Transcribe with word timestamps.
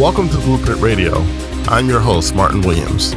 Welcome 0.00 0.30
to 0.30 0.38
Blueprint 0.38 0.80
Radio. 0.80 1.18
I'm 1.68 1.86
your 1.86 2.00
host, 2.00 2.34
Martin 2.34 2.62
Williams. 2.62 3.12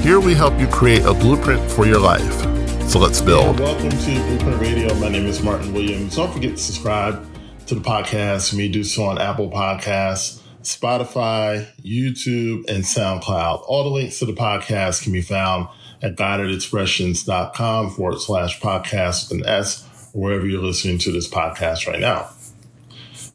Here 0.00 0.20
we 0.20 0.34
help 0.34 0.60
you 0.60 0.66
create 0.66 1.02
a 1.06 1.14
blueprint 1.14 1.70
for 1.70 1.86
your 1.86 1.98
life. 1.98 2.42
So 2.90 2.98
let's 2.98 3.22
build. 3.22 3.58
Welcome 3.58 3.88
to 3.88 3.96
Blueprint 3.96 4.60
Radio. 4.60 4.94
My 4.96 5.08
name 5.08 5.24
is 5.24 5.42
Martin 5.42 5.72
Williams. 5.72 6.16
Don't 6.16 6.30
forget 6.30 6.50
to 6.50 6.62
subscribe 6.62 7.26
to 7.68 7.74
the 7.74 7.80
podcast. 7.80 8.54
May 8.54 8.68
do 8.68 8.84
so 8.84 9.04
on 9.04 9.16
Apple 9.16 9.50
Podcasts, 9.50 10.42
Spotify, 10.60 11.66
YouTube, 11.82 12.68
and 12.68 12.84
SoundCloud. 12.84 13.62
All 13.66 13.84
the 13.84 13.88
links 13.88 14.18
to 14.18 14.26
the 14.26 14.34
podcast 14.34 15.04
can 15.04 15.14
be 15.14 15.22
found 15.22 15.70
at 16.02 16.16
guidedexpressions.com 16.16 17.90
forward 17.92 18.20
slash 18.20 18.60
podcast 18.60 19.30
with 19.30 19.40
an 19.40 19.46
S, 19.46 19.88
wherever 20.12 20.46
you're 20.46 20.62
listening 20.62 20.98
to 20.98 21.12
this 21.12 21.30
podcast 21.30 21.86
right 21.86 21.98
now. 21.98 22.28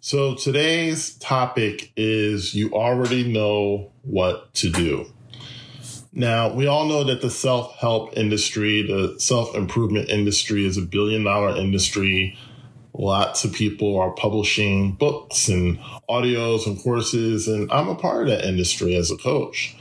So 0.03 0.33
today's 0.33 1.13
topic 1.19 1.91
is 1.95 2.55
you 2.55 2.71
already 2.73 3.31
know 3.31 3.91
what 4.01 4.51
to 4.55 4.71
do. 4.71 5.05
Now, 6.11 6.51
we 6.51 6.65
all 6.65 6.87
know 6.87 7.03
that 7.03 7.21
the 7.21 7.29
self 7.29 7.75
help 7.75 8.17
industry, 8.17 8.81
the 8.81 9.19
self 9.19 9.53
improvement 9.53 10.09
industry 10.09 10.65
is 10.65 10.75
a 10.75 10.81
billion 10.81 11.23
dollar 11.23 11.55
industry. 11.55 12.35
Lots 12.93 13.43
of 13.43 13.53
people 13.53 13.99
are 13.99 14.09
publishing 14.09 14.93
books 14.93 15.47
and 15.47 15.77
audios 16.09 16.65
and 16.65 16.81
courses, 16.81 17.47
and 17.47 17.71
I'm 17.71 17.87
a 17.87 17.95
part 17.95 18.23
of 18.23 18.29
that 18.29 18.43
industry 18.43 18.95
as 18.95 19.11
a 19.11 19.17
coach. 19.17 19.75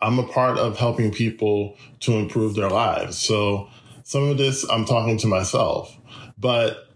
I'm 0.00 0.20
a 0.20 0.28
part 0.28 0.58
of 0.58 0.78
helping 0.78 1.10
people 1.10 1.76
to 2.00 2.12
improve 2.12 2.54
their 2.54 2.70
lives. 2.70 3.18
So 3.18 3.68
some 4.04 4.28
of 4.28 4.38
this 4.38 4.64
I'm 4.70 4.84
talking 4.84 5.18
to 5.18 5.26
myself, 5.26 5.92
but 6.38 6.86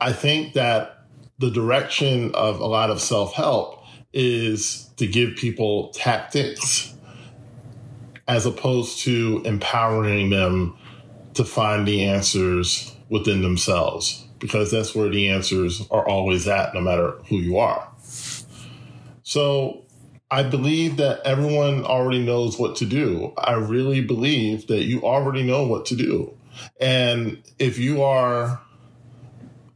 I 0.00 0.12
think 0.12 0.52
that 0.52 0.99
the 1.40 1.50
direction 1.50 2.34
of 2.34 2.60
a 2.60 2.66
lot 2.66 2.90
of 2.90 3.00
self 3.00 3.32
help 3.32 3.82
is 4.12 4.90
to 4.98 5.06
give 5.06 5.36
people 5.36 5.88
tactics 5.88 6.94
as 8.28 8.44
opposed 8.44 9.00
to 9.00 9.42
empowering 9.44 10.30
them 10.30 10.76
to 11.34 11.44
find 11.44 11.88
the 11.88 12.04
answers 12.04 12.94
within 13.08 13.40
themselves, 13.40 14.26
because 14.38 14.70
that's 14.70 14.94
where 14.94 15.08
the 15.08 15.30
answers 15.30 15.86
are 15.90 16.06
always 16.06 16.46
at, 16.46 16.74
no 16.74 16.80
matter 16.80 17.12
who 17.28 17.36
you 17.36 17.58
are. 17.58 17.90
So 19.22 19.84
I 20.30 20.42
believe 20.42 20.98
that 20.98 21.22
everyone 21.24 21.84
already 21.84 22.24
knows 22.24 22.58
what 22.58 22.76
to 22.76 22.84
do. 22.84 23.32
I 23.38 23.54
really 23.54 24.02
believe 24.02 24.66
that 24.66 24.84
you 24.84 25.02
already 25.02 25.42
know 25.42 25.66
what 25.66 25.86
to 25.86 25.96
do. 25.96 26.36
And 26.80 27.42
if 27.58 27.78
you 27.78 28.02
are 28.02 28.60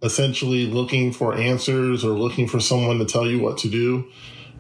essentially 0.05 0.66
looking 0.66 1.12
for 1.12 1.34
answers 1.34 2.05
or 2.05 2.10
looking 2.10 2.47
for 2.47 2.60
someone 2.60 2.98
to 2.98 3.06
tell 3.06 3.27
you 3.27 3.41
what 3.41 3.56
to 3.58 3.70
do, 3.70 4.06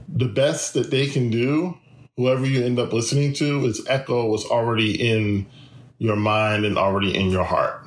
the 0.08 0.26
best 0.26 0.72
that 0.74 0.90
they 0.90 1.06
can 1.06 1.30
do, 1.30 1.78
whoever 2.16 2.46
you 2.46 2.64
end 2.64 2.78
up 2.78 2.92
listening 2.92 3.34
to, 3.34 3.64
is 3.66 3.86
echo 3.86 4.26
what's 4.26 4.46
already 4.46 4.92
in 4.92 5.46
your 5.98 6.16
mind 6.16 6.64
and 6.64 6.78
already 6.78 7.14
in 7.14 7.30
your 7.30 7.44
heart. 7.44 7.86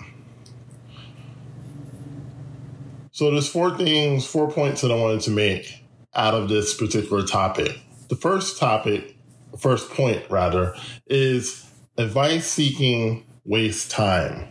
So 3.12 3.32
there's 3.32 3.50
four 3.50 3.76
things, 3.76 4.28
four 4.28 4.52
points 4.52 4.82
that 4.82 4.92
I 4.92 4.96
wanted 4.96 5.22
to 5.22 5.32
make 5.32 5.84
out 6.14 6.36
of 6.36 6.50
this 6.50 6.76
particular 6.76 7.26
topic. 7.26 7.80
The 8.10 8.16
first 8.16 8.60
topic, 8.60 9.18
first 9.58 9.90
point 9.90 10.24
rather, 10.30 10.76
is 11.08 11.66
advice 11.98 12.46
seeking 12.46 13.26
waste 13.44 13.90
time. 13.90 14.48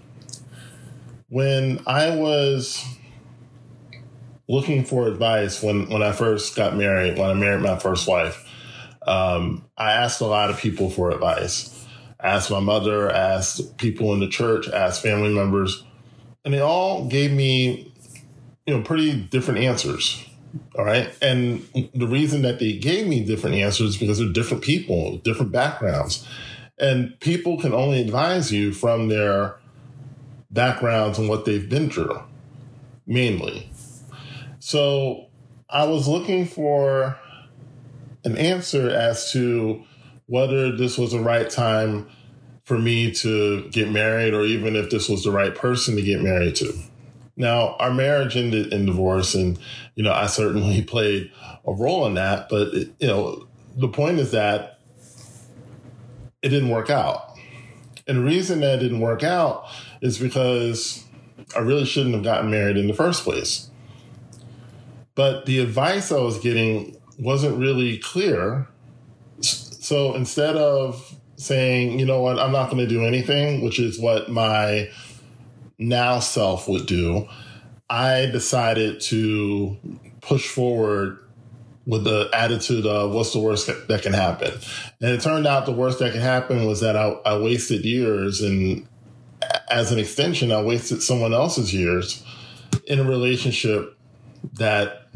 When 1.29 1.81
I 1.87 2.15
was 2.15 2.85
looking 4.49 4.85
for 4.85 5.09
advice 5.09 5.63
when, 5.63 5.89
when 5.89 6.03
I 6.03 6.13
first 6.13 6.55
got 6.55 6.77
married, 6.77 7.19
when 7.19 7.31
I 7.31 7.35
married 7.35 7.63
my 7.63 7.79
first 7.79 8.07
wife, 8.07 8.45
um, 9.07 9.65
I 9.77 9.92
asked 9.92 10.20
a 10.20 10.27
lot 10.27 10.51
of 10.51 10.59
people 10.59 10.91
for 10.91 11.11
advice. 11.11 11.73
I 12.20 12.29
asked 12.29 12.51
my 12.51 12.61
mother, 12.61 13.11
asked 13.11 13.77
people 13.77 14.13
in 14.13 14.20
the 14.20 14.29
church, 14.29 14.69
asked 14.69 15.03
family 15.03 15.33
members, 15.33 15.85
and 16.45 16.55
they 16.55 16.61
all 16.61 17.07
gave 17.07 17.33
me, 17.33 17.92
you 18.67 18.77
know, 18.77 18.83
pretty 18.83 19.20
different 19.20 19.61
answers. 19.61 20.25
All 20.79 20.85
right. 20.85 21.13
And 21.20 21.67
the 21.95 22.07
reason 22.07 22.42
that 22.42 22.59
they 22.59 22.79
gave 22.79 23.07
me 23.07 23.25
different 23.25 23.57
answers 23.57 23.91
is 23.91 23.97
because 23.97 24.19
they're 24.19 24.29
different 24.29 24.63
people, 24.63 25.19
different 25.19 25.53
backgrounds. 25.53 26.27
And 26.79 27.19
people 27.20 27.59
can 27.61 27.73
only 27.73 28.01
advise 28.01 28.53
you 28.53 28.73
from 28.73 29.09
their 29.09 29.57
backgrounds 30.56 31.18
and 31.18 31.28
what 31.28 31.44
they've 31.44 31.68
been 31.68 31.90
through, 31.90 32.20
mainly. 33.06 33.70
So 34.58 35.27
I 35.70 35.84
was 35.84 36.08
looking 36.08 36.46
for 36.46 37.18
an 38.24 38.36
answer 38.36 38.90
as 38.90 39.30
to 39.33 39.84
whether 40.27 40.77
this 40.77 40.98
was 40.98 41.12
the 41.12 41.20
right 41.20 41.48
time 41.48 42.08
for 42.64 42.77
me 42.77 43.12
to 43.12 43.68
get 43.70 43.90
married 43.90 44.34
or 44.34 44.44
even 44.44 44.74
if 44.74 44.90
this 44.90 45.08
was 45.08 45.22
the 45.22 45.30
right 45.30 45.55
person 45.55 45.94
to 45.94 46.02
get 46.02 46.20
married 46.20 46.56
to. 46.56 46.73
Now, 47.36 47.77
our 47.78 47.92
marriage 47.92 48.36
ended 48.36 48.73
in 48.73 48.86
divorce, 48.86 49.34
and, 49.34 49.58
you 49.94 50.02
know, 50.02 50.12
I 50.12 50.27
certainly 50.27 50.83
played 50.94 51.30
a 51.67 51.73
role 51.73 52.06
in 52.06 52.14
that. 52.14 52.48
But, 52.48 52.68
it, 52.68 52.88
you 52.98 53.06
know, 53.06 53.46
the 53.77 53.88
point 53.88 54.18
is 54.18 54.33
that 54.33 54.80
it 56.42 56.48
didn't 56.48 56.70
work 56.70 56.90
out. 56.90 57.36
And 58.08 58.18
the 58.18 58.23
reason 58.23 58.61
that 58.61 58.77
it 58.77 58.83
didn't 58.83 59.00
work 59.00 59.23
out 59.23 59.67
is 60.01 60.18
because 60.18 61.05
I 61.55 61.61
really 61.61 61.84
shouldn't 61.84 62.14
have 62.14 62.24
gotten 62.24 62.51
married 62.51 62.77
in 62.77 62.86
the 62.86 62.95
first 62.95 63.24
place. 63.24 63.70
But 65.14 65.46
the 65.46 65.61
advice 65.61 66.12
I 66.12 66.18
was 66.18 66.39
getting 66.39 66.96
wasn't 67.18 67.58
really 67.58 67.98
clear. 67.98 68.68
So 69.40 70.14
instead 70.14 70.56
of 70.56 71.17
saying, 71.36 71.98
you 71.98 72.06
know 72.06 72.20
what, 72.20 72.39
I'm 72.39 72.52
not 72.52 72.70
going 72.70 72.86
to 72.86 72.89
do 72.89 73.05
anything, 73.05 73.62
which 73.62 73.79
is 73.79 73.98
what 73.98 74.30
my 74.30 74.90
now 75.79 76.20
self 76.20 76.68
would 76.68 76.86
do, 76.86 77.29
I 77.89 78.27
decided 78.27 79.01
to 79.02 79.77
push 80.20 80.48
forward 80.48 81.18
with 81.86 82.02
the 82.02 82.29
attitude 82.33 82.85
of 82.85 83.12
what's 83.12 83.33
the 83.33 83.39
worst 83.39 83.68
that 83.68 84.02
can 84.02 84.12
happen. 84.12 84.52
And 85.01 85.11
it 85.11 85.20
turned 85.20 85.46
out 85.46 85.67
the 85.67 85.73
worst 85.73 86.01
that 86.01 86.12
can 86.12 86.20
happen 86.20 86.67
was 86.67 86.80
that 86.80 86.96
I, 86.96 87.11
I 87.24 87.39
wasted 87.39 87.85
years. 87.85 88.40
And 88.40 88.89
as 89.71 89.93
an 89.93 89.99
extension, 89.99 90.53
I 90.53 90.63
wasted 90.63 91.03
someone 91.03 91.33
else's 91.33 91.75
years 91.75 92.25
in 92.87 92.99
a 92.99 93.05
relationship 93.05 93.97
that 94.55 95.09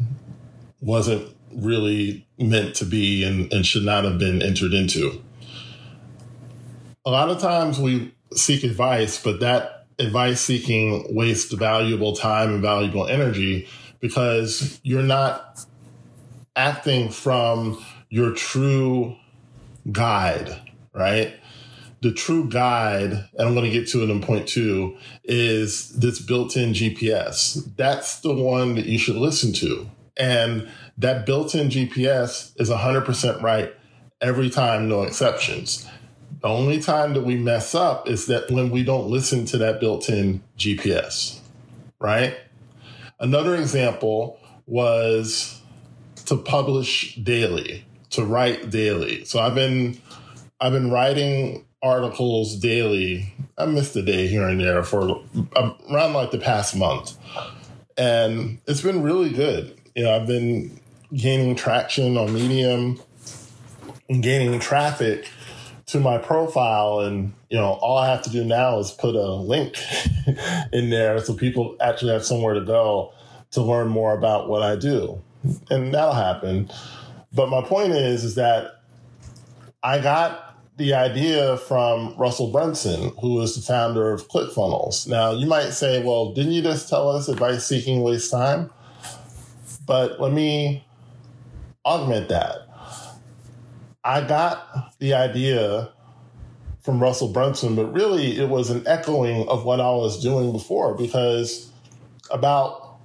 wasn't 0.81 1.35
really 1.53 2.27
meant 2.37 2.75
to 2.75 2.85
be 2.85 3.23
and, 3.23 3.51
and 3.53 3.65
should 3.65 3.83
not 3.83 4.03
have 4.03 4.17
been 4.17 4.41
entered 4.41 4.73
into. 4.73 5.21
A 7.05 7.11
lot 7.11 7.29
of 7.29 7.39
times 7.39 7.79
we 7.79 8.13
seek 8.33 8.63
advice, 8.63 9.21
but 9.21 9.39
that 9.39 9.85
advice 9.99 10.41
seeking 10.41 11.15
wastes 11.15 11.53
valuable 11.53 12.15
time 12.15 12.53
and 12.53 12.61
valuable 12.61 13.07
energy 13.07 13.67
because 13.99 14.79
you're 14.83 15.03
not 15.03 15.65
acting 16.55 17.09
from 17.09 17.83
your 18.09 18.33
true 18.33 19.15
guide, 19.91 20.59
right? 20.93 21.33
The 22.01 22.11
true 22.11 22.49
guide, 22.49 23.11
and 23.11 23.47
I'm 23.47 23.53
going 23.53 23.65
to 23.65 23.71
get 23.71 23.87
to 23.89 24.03
it 24.03 24.09
in 24.09 24.21
point 24.21 24.47
two, 24.47 24.97
is 25.23 25.89
this 25.89 26.19
built 26.19 26.57
in 26.57 26.73
GPS. 26.73 27.75
That's 27.75 28.19
the 28.21 28.33
one 28.33 28.75
that 28.75 28.85
you 28.85 28.97
should 28.97 29.17
listen 29.17 29.53
to. 29.53 29.89
And 30.17 30.67
that 30.97 31.25
built 31.25 31.55
in 31.55 31.69
GPS 31.69 32.53
is 32.59 32.69
100% 32.69 33.41
right 33.41 33.73
every 34.19 34.49
time, 34.49 34.89
no 34.89 35.03
exceptions. 35.03 35.87
The 36.41 36.47
only 36.47 36.81
time 36.81 37.13
that 37.13 37.21
we 37.21 37.35
mess 37.37 37.75
up 37.75 38.07
is 38.07 38.25
that 38.27 38.49
when 38.49 38.71
we 38.71 38.83
don't 38.83 39.07
listen 39.07 39.45
to 39.45 39.57
that 39.59 39.79
built 39.79 40.09
in 40.09 40.43
GPS, 40.57 41.39
right? 41.99 42.35
Another 43.19 43.55
example 43.55 44.39
was 44.65 45.61
to 46.25 46.37
publish 46.37 47.15
daily, 47.15 47.85
to 48.11 48.25
write 48.25 48.71
daily. 48.71 49.23
So 49.25 49.39
I've 49.39 49.53
been 49.53 50.01
I've 50.59 50.71
been 50.71 50.89
writing 50.89 51.65
articles 51.83 52.55
daily. 52.57 53.33
I 53.57 53.65
missed 53.65 53.95
a 53.95 54.01
day 54.01 54.27
here 54.27 54.47
and 54.47 54.59
there 54.59 54.83
for 54.83 55.23
um, 55.55 55.75
around 55.89 56.13
like 56.13 56.31
the 56.31 56.37
past 56.37 56.75
month. 56.75 57.17
And 57.97 58.59
it's 58.67 58.81
been 58.81 59.01
really 59.01 59.31
good. 59.31 59.79
You 59.95 60.03
know, 60.03 60.15
I've 60.15 60.27
been 60.27 60.79
gaining 61.13 61.55
traction 61.55 62.17
on 62.17 62.33
Medium 62.33 63.01
and 64.09 64.23
gaining 64.23 64.59
traffic 64.59 65.29
to 65.91 65.99
my 65.99 66.17
profile 66.17 67.01
and 67.01 67.33
you 67.49 67.57
know 67.57 67.73
all 67.81 67.97
i 67.97 68.09
have 68.09 68.21
to 68.21 68.29
do 68.29 68.45
now 68.45 68.79
is 68.79 68.91
put 68.91 69.13
a 69.13 69.33
link 69.33 69.77
in 70.71 70.89
there 70.89 71.19
so 71.19 71.33
people 71.33 71.75
actually 71.81 72.13
have 72.13 72.23
somewhere 72.23 72.53
to 72.53 72.61
go 72.61 73.11
to 73.51 73.61
learn 73.61 73.89
more 73.89 74.17
about 74.17 74.47
what 74.47 74.61
i 74.61 74.73
do 74.73 75.21
and 75.69 75.93
that'll 75.93 76.13
happen 76.13 76.69
but 77.33 77.49
my 77.49 77.61
point 77.61 77.91
is 77.91 78.23
is 78.23 78.35
that 78.35 78.83
i 79.83 79.99
got 79.99 80.50
the 80.81 80.93
idea 80.93 81.57
from 81.57 82.15
russell 82.17 82.51
brunson 82.51 83.11
who 83.21 83.39
is 83.41 83.55
the 83.55 83.61
founder 83.61 84.11
of 84.11 84.27
clickfunnels 84.27 85.07
now 85.07 85.31
you 85.31 85.45
might 85.45 85.69
say 85.69 86.03
well 86.03 86.33
didn't 86.33 86.51
you 86.51 86.61
just 86.61 86.89
tell 86.89 87.09
us 87.09 87.27
advice 87.27 87.65
seeking 87.65 88.01
waste 88.01 88.31
time 88.31 88.69
but 89.85 90.19
let 90.19 90.33
me 90.33 90.83
augment 91.85 92.29
that 92.29 92.67
I 94.03 94.21
got 94.21 94.97
the 94.97 95.13
idea 95.13 95.91
from 96.81 96.99
Russell 96.99 97.27
Brunson, 97.31 97.75
but 97.75 97.93
really 97.93 98.37
it 98.37 98.49
was 98.49 98.71
an 98.71 98.87
echoing 98.87 99.47
of 99.47 99.63
what 99.63 99.79
I 99.79 99.91
was 99.91 100.21
doing 100.21 100.51
before 100.51 100.95
because 100.95 101.71
about 102.31 102.97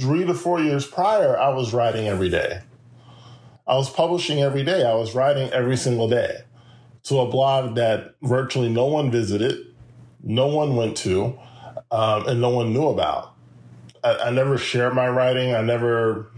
three 0.00 0.24
to 0.24 0.34
four 0.34 0.60
years 0.60 0.86
prior, 0.86 1.38
I 1.38 1.50
was 1.50 1.72
writing 1.72 2.08
every 2.08 2.28
day. 2.28 2.62
I 3.68 3.76
was 3.76 3.88
publishing 3.90 4.40
every 4.40 4.64
day. 4.64 4.84
I 4.84 4.94
was 4.94 5.14
writing 5.14 5.50
every 5.52 5.76
single 5.76 6.08
day 6.08 6.38
to 7.04 7.18
a 7.18 7.30
blog 7.30 7.74
that 7.76 8.14
virtually 8.22 8.68
no 8.68 8.86
one 8.86 9.10
visited, 9.10 9.74
no 10.22 10.46
one 10.46 10.76
went 10.76 10.96
to, 10.98 11.38
um, 11.90 12.26
and 12.26 12.40
no 12.40 12.50
one 12.50 12.72
knew 12.72 12.88
about. 12.88 13.34
I, 14.04 14.16
I 14.16 14.30
never 14.30 14.58
shared 14.58 14.94
my 14.94 15.08
writing. 15.08 15.54
I 15.54 15.62
never 15.62 16.30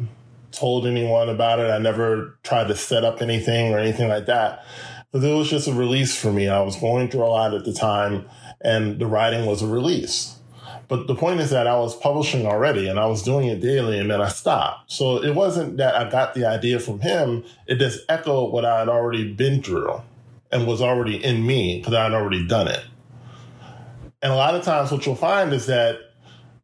told 0.52 0.86
anyone 0.86 1.28
about 1.28 1.58
it. 1.58 1.70
I 1.70 1.78
never 1.78 2.38
tried 2.42 2.68
to 2.68 2.76
set 2.76 3.04
up 3.04 3.22
anything 3.22 3.72
or 3.72 3.78
anything 3.78 4.08
like 4.08 4.26
that. 4.26 4.64
But 5.12 5.24
it 5.24 5.34
was 5.34 5.50
just 5.50 5.66
a 5.66 5.72
release 5.72 6.16
for 6.16 6.32
me. 6.32 6.48
I 6.48 6.60
was 6.62 6.76
going 6.76 7.08
through 7.08 7.24
a 7.24 7.26
lot 7.26 7.54
at 7.54 7.64
the 7.64 7.72
time, 7.72 8.28
and 8.60 8.98
the 8.98 9.06
writing 9.06 9.46
was 9.46 9.62
a 9.62 9.66
release. 9.66 10.36
But 10.90 11.06
the 11.06 11.14
point 11.14 11.38
is 11.38 11.50
that 11.50 11.68
I 11.68 11.78
was 11.78 11.94
publishing 11.94 12.46
already 12.46 12.88
and 12.88 12.98
I 12.98 13.06
was 13.06 13.22
doing 13.22 13.46
it 13.46 13.60
daily 13.60 13.96
and 14.00 14.10
then 14.10 14.20
I 14.20 14.26
stopped. 14.26 14.90
So 14.90 15.22
it 15.22 15.36
wasn't 15.36 15.76
that 15.76 15.94
I 15.94 16.10
got 16.10 16.34
the 16.34 16.46
idea 16.46 16.80
from 16.80 16.98
him, 16.98 17.44
it 17.68 17.76
just 17.76 18.00
echoed 18.08 18.50
what 18.50 18.64
I 18.64 18.80
had 18.80 18.88
already 18.88 19.32
been 19.32 19.62
through 19.62 20.02
and 20.52 20.66
was 20.66 20.80
already 20.80 21.22
in 21.22 21.46
me 21.46 21.78
because 21.78 21.94
I 21.94 22.04
had 22.04 22.12
already 22.12 22.46
done 22.46 22.68
it. 22.68 22.84
And 24.22 24.32
a 24.32 24.36
lot 24.36 24.54
of 24.54 24.62
times, 24.62 24.90
what 24.92 25.06
you'll 25.06 25.14
find 25.14 25.52
is 25.52 25.66
that 25.66 25.98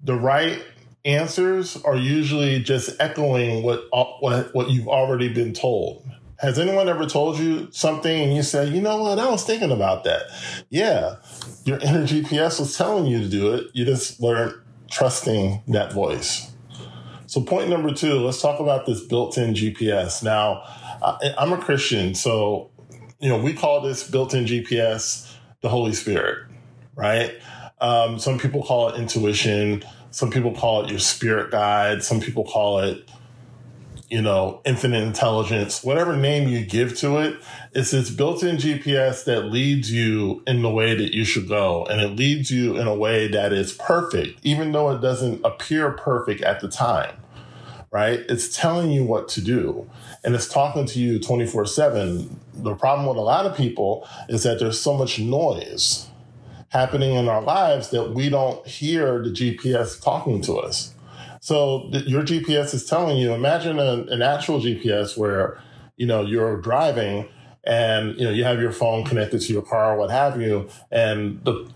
the 0.03 0.15
right 0.15 0.63
answers 1.05 1.77
are 1.85 1.97
usually 1.97 2.61
just 2.61 2.91
echoing 3.01 3.63
what 3.63 3.85
uh, 3.93 4.05
what 4.21 4.55
what 4.55 4.71
you've 4.71 4.89
already 4.89 5.33
been 5.33 5.53
told. 5.53 6.05
Has 6.39 6.59
anyone 6.59 6.89
ever 6.89 7.07
told 7.07 7.39
you 7.39 7.69
something 7.71 8.25
and 8.25 8.37
you 8.37 8.43
said, 8.43 8.69
you 8.69 8.83
know 8.83 9.03
what, 9.03 9.19
I 9.19 9.31
was 9.31 9.43
thinking 9.45 9.71
about 9.71 10.05
that? 10.05 10.25
Yeah, 10.69 11.17
your 11.65 11.79
inner 11.79 12.03
GPS 12.03 12.61
was 12.61 12.77
telling 12.77 13.07
you 13.07 13.21
to 13.21 13.29
do 13.29 13.55
it. 13.55 13.69
You 13.73 13.87
just 13.87 14.21
weren't 14.21 14.55
trusting 14.91 15.63
that 15.69 15.95
voice. 15.95 16.53
So, 17.27 17.41
point 17.41 17.69
number 17.69 17.93
two, 17.93 18.21
let's 18.21 18.41
talk 18.41 18.61
about 18.61 18.87
this 18.87 19.01
built 19.01 19.37
in 19.39 19.55
GPS. 19.55 20.23
Now, 20.23 20.63
I'm 21.39 21.53
a 21.53 21.59
Christian, 21.59 22.15
so, 22.15 22.71
you 23.21 23.29
know, 23.29 23.39
we 23.39 23.53
call 23.55 23.81
this 23.81 24.09
built 24.09 24.35
in 24.35 24.45
GPS 24.45 25.33
the 25.61 25.69
Holy 25.69 25.93
Spirit, 25.93 26.47
right? 26.95 27.35
Um, 27.81 28.19
some 28.19 28.39
people 28.39 28.63
call 28.63 28.91
it 28.91 28.99
intuition. 28.99 29.85
Some 30.11 30.31
people 30.31 30.53
call 30.53 30.85
it 30.85 30.91
your 30.91 30.99
spirit 30.99 31.51
guide. 31.51 32.03
Some 32.03 32.21
people 32.21 32.45
call 32.45 32.81
it, 32.81 33.11
you 34.09 34.23
know, 34.23 34.61
infinite 34.65 35.03
intelligence. 35.03 35.83
Whatever 35.83 36.17
name 36.17 36.49
you 36.49 36.65
give 36.65 36.97
to 36.99 37.19
it, 37.19 37.39
it's 37.73 37.91
this 37.91 38.11
built-in 38.11 38.57
GPS 38.57 39.25
that 39.25 39.47
leads 39.47 39.91
you 39.91 40.43
in 40.47 40.63
the 40.63 40.71
way 40.71 40.95
that 40.95 41.15
you 41.15 41.25
should 41.25 41.49
go, 41.49 41.85
and 41.87 42.01
it 42.01 42.17
leads 42.17 42.51
you 42.51 42.77
in 42.77 42.87
a 42.87 42.95
way 42.95 43.29
that 43.29 43.53
is 43.53 43.73
perfect, 43.73 44.41
even 44.43 44.73
though 44.73 44.91
it 44.91 45.01
doesn't 45.01 45.45
appear 45.45 45.91
perfect 45.93 46.43
at 46.43 46.61
the 46.61 46.69
time. 46.69 47.17
Right? 47.91 48.21
It's 48.29 48.55
telling 48.55 48.91
you 48.91 49.05
what 49.05 49.27
to 49.29 49.41
do 49.41 49.89
and 50.27 50.35
it's 50.35 50.49
talking 50.49 50.85
to 50.87 50.99
you 50.99 51.21
24 51.21 51.67
7. 51.67 52.41
The 52.57 52.75
problem 52.75 53.07
with 53.09 53.17
a 53.17 53.23
lot 53.23 53.47
of 53.47 53.57
people 53.57 54.09
is 54.29 54.43
that 54.43 54.59
there's 54.59 54.81
so 54.81 54.95
much 54.95 55.19
noise 55.19 56.09
happening 56.69 57.15
in 57.15 57.29
our 57.29 57.43
lives 57.43 57.91
that 57.91 58.13
we 58.13 58.29
don't 58.29 58.67
hear 58.67 59.23
the 59.23 59.31
GPS 59.31 60.03
talking 60.03 60.41
to 60.43 60.57
us. 60.57 60.95
So 61.41 61.89
your 61.93 62.23
GPS 62.23 62.75
is 62.75 62.87
telling 62.87 63.19
you, 63.19 63.33
imagine 63.33 63.79
a, 63.79 64.05
an 64.09 64.21
actual 64.21 64.61
GPS 64.61 65.17
where, 65.17 65.63
you 65.97 66.07
know, 66.07 66.23
you're 66.23 66.61
driving 66.61 67.29
and, 67.65 68.17
you 68.19 68.25
know, 68.25 68.31
you 68.31 68.45
have 68.45 68.61
your 68.61 68.73
phone 68.73 69.05
connected 69.05 69.41
to 69.43 69.53
your 69.53 69.63
car 69.63 69.95
or 69.95 69.99
what 69.99 70.11
have 70.11 70.41
you. 70.41 70.69
And 70.91 71.45
the, 71.45 71.71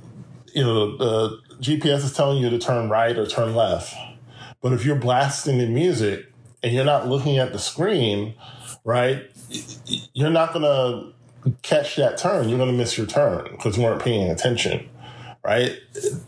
you 0.55 0.65
know, 0.65 0.97
the 0.97 1.39
GPS 1.61 2.05
is 2.05 2.13
telling 2.13 2.43
you 2.43 2.51
to 2.51 2.59
turn 2.59 2.89
right 2.89 3.17
or 3.17 3.27
turn 3.27 3.55
left. 3.55 3.95
But 4.61 4.73
if 4.73 4.85
you're 4.85 4.97
blasting 4.97 5.59
the 5.59 5.67
music 5.67 6.27
and 6.63 6.73
you're 6.73 6.85
not 6.85 7.09
looking 7.09 7.39
at 7.39 7.53
the 7.53 7.59
screen, 7.59 8.35
right, 8.85 9.31
you're 10.13 10.31
not 10.31 10.53
going 10.53 10.63
to 10.63 11.53
catch 11.63 11.97
that 11.97 12.19
turn, 12.19 12.49
you're 12.49 12.59
going 12.59 12.71
to 12.71 12.77
miss 12.77 12.97
your 12.97 13.07
turn 13.07 13.49
because 13.51 13.77
you 13.77 13.83
weren't 13.83 14.03
paying 14.03 14.31
attention, 14.31 14.89
right? 15.45 15.77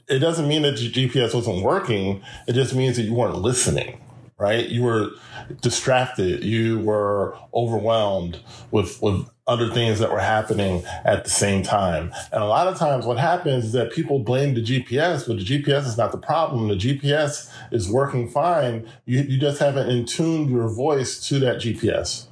It 0.09 0.19
doesn't 0.19 0.49
mean 0.49 0.63
that 0.63 0.81
your 0.81 0.93
GPS 0.93 1.35
wasn't 1.35 1.63
working. 1.63 2.23
It 2.47 2.55
just 2.55 2.75
means 2.75 2.97
that 2.97 3.03
you 3.03 3.15
weren't 3.15 3.37
listening, 3.37 4.01
right? 4.39 4.69
You 4.69 4.83
were 4.83 5.11
distracted. 5.61 6.45
You 6.45 6.79
were 6.81 7.37
overwhelmed 7.55 8.41
with, 8.71 9.01
with 9.03 9.29
other 9.47 9.69
things 9.69 9.99
that 9.99 10.11
were 10.11 10.21
happening 10.21 10.85
at 11.05 11.25
the 11.25 11.31
same 11.31 11.63
time. 11.63 12.13
And 12.33 12.43
a 12.43 12.47
lot 12.47 12.69
of 12.69 12.79
times 12.79 13.05
what 13.05 13.19
happens 13.19 13.67
is 13.67 13.73
that 13.73 13.93
people 13.93 14.21
blame 14.21 14.55
the 14.55 14.63
GPS, 14.63 15.27
but 15.27 15.39
the 15.39 15.45
GPS 15.45 15.87
is 15.87 15.99
not 15.99 16.13
the 16.13 16.19
problem. 16.19 16.69
The 16.69 16.77
GPS 16.77 17.51
is 17.73 17.91
working 17.91 18.29
fine. 18.29 18.89
You, 19.05 19.23
you 19.23 19.39
just 19.39 19.59
haven't 19.59 19.91
in 19.91 20.07
tuned 20.07 20.49
your 20.51 20.69
voice 20.69 21.27
to 21.29 21.41
that 21.41 21.57
GPS, 21.57 22.27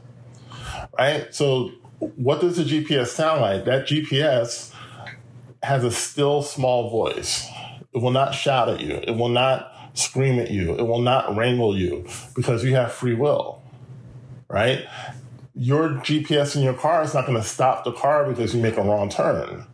right? 0.96 1.34
So 1.34 1.70
what 1.98 2.40
does 2.40 2.56
the 2.56 2.64
GPS 2.64 3.08
sound 3.08 3.40
like? 3.40 3.64
That 3.64 3.87
GPS 3.87 4.75
has 5.62 5.84
a 5.84 5.90
still 5.90 6.42
small 6.42 6.90
voice. 6.90 7.46
It 7.92 7.98
will 7.98 8.10
not 8.12 8.34
shout 8.34 8.69
at 8.69 8.81
you. 8.81 8.94
It 8.94 9.16
will 9.16 9.28
not 9.28 9.75
scream 9.94 10.38
at 10.38 10.50
you. 10.50 10.75
It 10.75 10.82
will 10.82 11.02
not 11.02 11.37
wrangle 11.37 11.76
you 11.76 12.06
because 12.34 12.64
you 12.64 12.75
have 12.75 12.92
free 12.92 13.14
will, 13.14 13.62
right? 14.48 14.87
Your 15.54 15.90
GPS 15.90 16.56
in 16.56 16.62
your 16.62 16.75
car 16.75 17.02
is 17.02 17.12
not 17.12 17.26
going 17.26 17.37
to 17.37 17.46
stop 17.46 17.84
the 17.84 17.92
car 17.92 18.25
because 18.28 18.54
you 18.54 18.62
make 18.62 18.76
a 18.76 18.82
wrong 18.82 19.10
turn, 19.10 19.66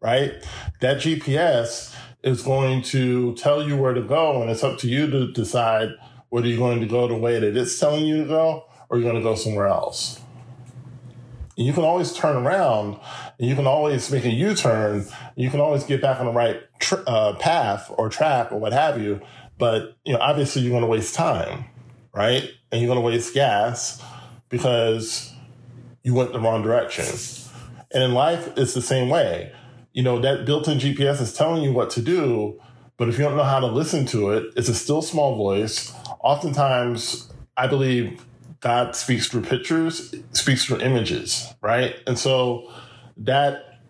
right? 0.00 0.32
That 0.80 0.98
GPS 0.98 1.94
is 2.22 2.42
going 2.42 2.82
to 2.82 3.34
tell 3.34 3.62
you 3.62 3.76
where 3.76 3.92
to 3.92 4.02
go, 4.02 4.40
and 4.40 4.50
it's 4.50 4.64
up 4.64 4.78
to 4.78 4.88
you 4.88 5.10
to 5.10 5.32
decide 5.32 5.90
whether 6.30 6.46
you're 6.46 6.58
going 6.58 6.80
to 6.80 6.86
go 6.86 7.06
the 7.06 7.16
way 7.16 7.38
that 7.38 7.56
it's 7.56 7.78
telling 7.78 8.06
you 8.06 8.22
to 8.22 8.28
go 8.28 8.64
or 8.88 8.98
you're 8.98 9.10
going 9.10 9.22
to 9.22 9.28
go 9.28 9.34
somewhere 9.34 9.66
else. 9.66 10.20
And 11.56 11.66
you 11.66 11.72
can 11.72 11.84
always 11.84 12.12
turn 12.12 12.36
around 12.36 12.98
and 13.38 13.48
you 13.48 13.54
can 13.54 13.66
always 13.66 14.10
make 14.10 14.24
a 14.24 14.30
U 14.30 14.54
turn. 14.54 15.06
You 15.36 15.50
can 15.50 15.60
always 15.60 15.84
get 15.84 16.02
back 16.02 16.20
on 16.20 16.26
the 16.26 16.32
right 16.32 16.60
tr- 16.78 17.02
uh, 17.06 17.34
path 17.34 17.90
or 17.96 18.08
track 18.08 18.52
or 18.52 18.58
what 18.58 18.72
have 18.72 19.00
you. 19.00 19.20
But, 19.58 19.96
you 20.04 20.12
know, 20.12 20.18
obviously 20.18 20.62
you're 20.62 20.70
going 20.70 20.82
to 20.82 20.88
waste 20.88 21.14
time, 21.14 21.64
right? 22.14 22.50
And 22.70 22.80
you're 22.80 22.88
going 22.88 23.00
to 23.00 23.06
waste 23.06 23.32
gas 23.32 24.02
because 24.50 25.32
you 26.02 26.12
went 26.14 26.32
the 26.32 26.40
wrong 26.40 26.62
direction. 26.62 27.06
And 27.92 28.02
in 28.02 28.12
life, 28.12 28.52
it's 28.56 28.74
the 28.74 28.82
same 28.82 29.08
way. 29.08 29.52
You 29.92 30.02
know, 30.02 30.20
that 30.20 30.44
built 30.44 30.68
in 30.68 30.78
GPS 30.78 31.22
is 31.22 31.32
telling 31.32 31.62
you 31.62 31.72
what 31.72 31.88
to 31.90 32.02
do, 32.02 32.60
but 32.98 33.08
if 33.08 33.18
you 33.18 33.24
don't 33.24 33.36
know 33.36 33.44
how 33.44 33.60
to 33.60 33.66
listen 33.66 34.06
to 34.06 34.30
it, 34.30 34.52
it's 34.56 34.68
a 34.68 34.74
still 34.74 35.00
small 35.02 35.36
voice. 35.36 35.94
Oftentimes, 36.20 37.32
I 37.56 37.66
believe 37.66 38.24
God 38.60 38.96
speaks 38.96 39.28
through 39.28 39.42
pictures, 39.42 40.14
speaks 40.32 40.64
through 40.64 40.80
images, 40.80 41.52
right? 41.60 41.96
And 42.06 42.18
so 42.18 42.70
that, 43.18 43.80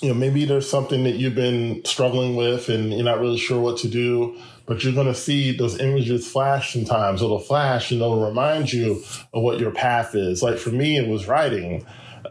you 0.00 0.08
know, 0.08 0.14
maybe 0.14 0.44
there's 0.44 0.68
something 0.68 1.04
that 1.04 1.16
you've 1.16 1.34
been 1.34 1.84
struggling 1.84 2.36
with 2.36 2.68
and 2.68 2.92
you're 2.92 3.04
not 3.04 3.20
really 3.20 3.38
sure 3.38 3.60
what 3.60 3.78
to 3.78 3.88
do, 3.88 4.38
but 4.66 4.82
you're 4.82 4.94
going 4.94 5.06
to 5.06 5.14
see 5.14 5.56
those 5.56 5.78
images 5.80 6.26
flash 6.26 6.72
sometimes. 6.72 7.22
It'll 7.22 7.38
flash 7.38 7.90
and 7.90 8.00
it'll 8.00 8.24
remind 8.24 8.72
you 8.72 9.02
of 9.32 9.42
what 9.42 9.58
your 9.58 9.70
path 9.72 10.14
is. 10.14 10.42
Like 10.42 10.58
for 10.58 10.70
me, 10.70 10.96
it 10.96 11.08
was 11.08 11.26
writing. 11.26 11.86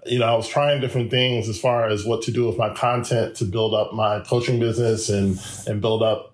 You 0.06 0.20
know, 0.20 0.26
I 0.26 0.36
was 0.36 0.48
trying 0.48 0.82
different 0.82 1.12
things 1.12 1.50
as 1.50 1.60
far 1.60 1.88
as 1.88 2.06
what 2.06 2.22
to 2.24 2.32
do 2.32 2.46
with 2.48 2.58
my 2.58 2.74
content 2.74 3.36
to 3.38 3.46
build 3.46 3.74
up 3.74 3.94
my 3.94 4.20
coaching 4.22 4.60
business 4.60 5.10
and, 5.10 5.40
and 5.68 5.82
build 5.82 6.04
up, 6.04 6.34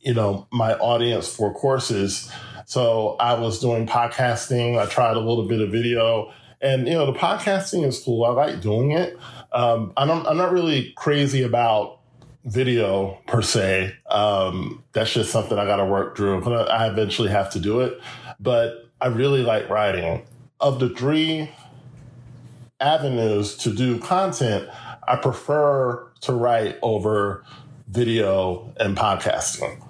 you 0.00 0.14
know, 0.14 0.46
my 0.50 0.74
audience 0.74 1.34
for 1.34 1.52
courses 1.52 2.30
so 2.66 3.16
I 3.20 3.34
was 3.34 3.60
doing 3.60 3.86
podcasting. 3.86 4.76
I 4.76 4.86
tried 4.86 5.16
a 5.16 5.20
little 5.20 5.46
bit 5.46 5.60
of 5.60 5.70
video. 5.70 6.32
And, 6.60 6.88
you 6.88 6.94
know, 6.94 7.06
the 7.06 7.16
podcasting 7.16 7.86
is 7.86 8.00
cool. 8.00 8.24
I 8.24 8.30
like 8.30 8.60
doing 8.60 8.90
it. 8.90 9.16
Um, 9.52 9.92
I'm, 9.96 10.10
I'm 10.10 10.36
not 10.36 10.50
really 10.50 10.92
crazy 10.96 11.44
about 11.44 12.00
video 12.44 13.18
per 13.28 13.40
se. 13.40 13.94
Um, 14.10 14.82
that's 14.92 15.12
just 15.12 15.30
something 15.30 15.56
I 15.56 15.64
got 15.64 15.76
to 15.76 15.84
work 15.84 16.16
through. 16.16 16.40
But 16.40 16.68
I 16.68 16.88
eventually 16.88 17.28
have 17.28 17.52
to 17.52 17.60
do 17.60 17.82
it. 17.82 18.00
But 18.40 18.90
I 19.00 19.06
really 19.08 19.42
like 19.42 19.70
writing. 19.70 20.26
Of 20.58 20.80
the 20.80 20.88
three 20.88 21.50
avenues 22.80 23.56
to 23.58 23.72
do 23.72 24.00
content, 24.00 24.68
I 25.06 25.16
prefer 25.16 26.04
to 26.22 26.32
write 26.32 26.78
over 26.82 27.44
video 27.86 28.74
and 28.80 28.96
podcasting. 28.96 29.80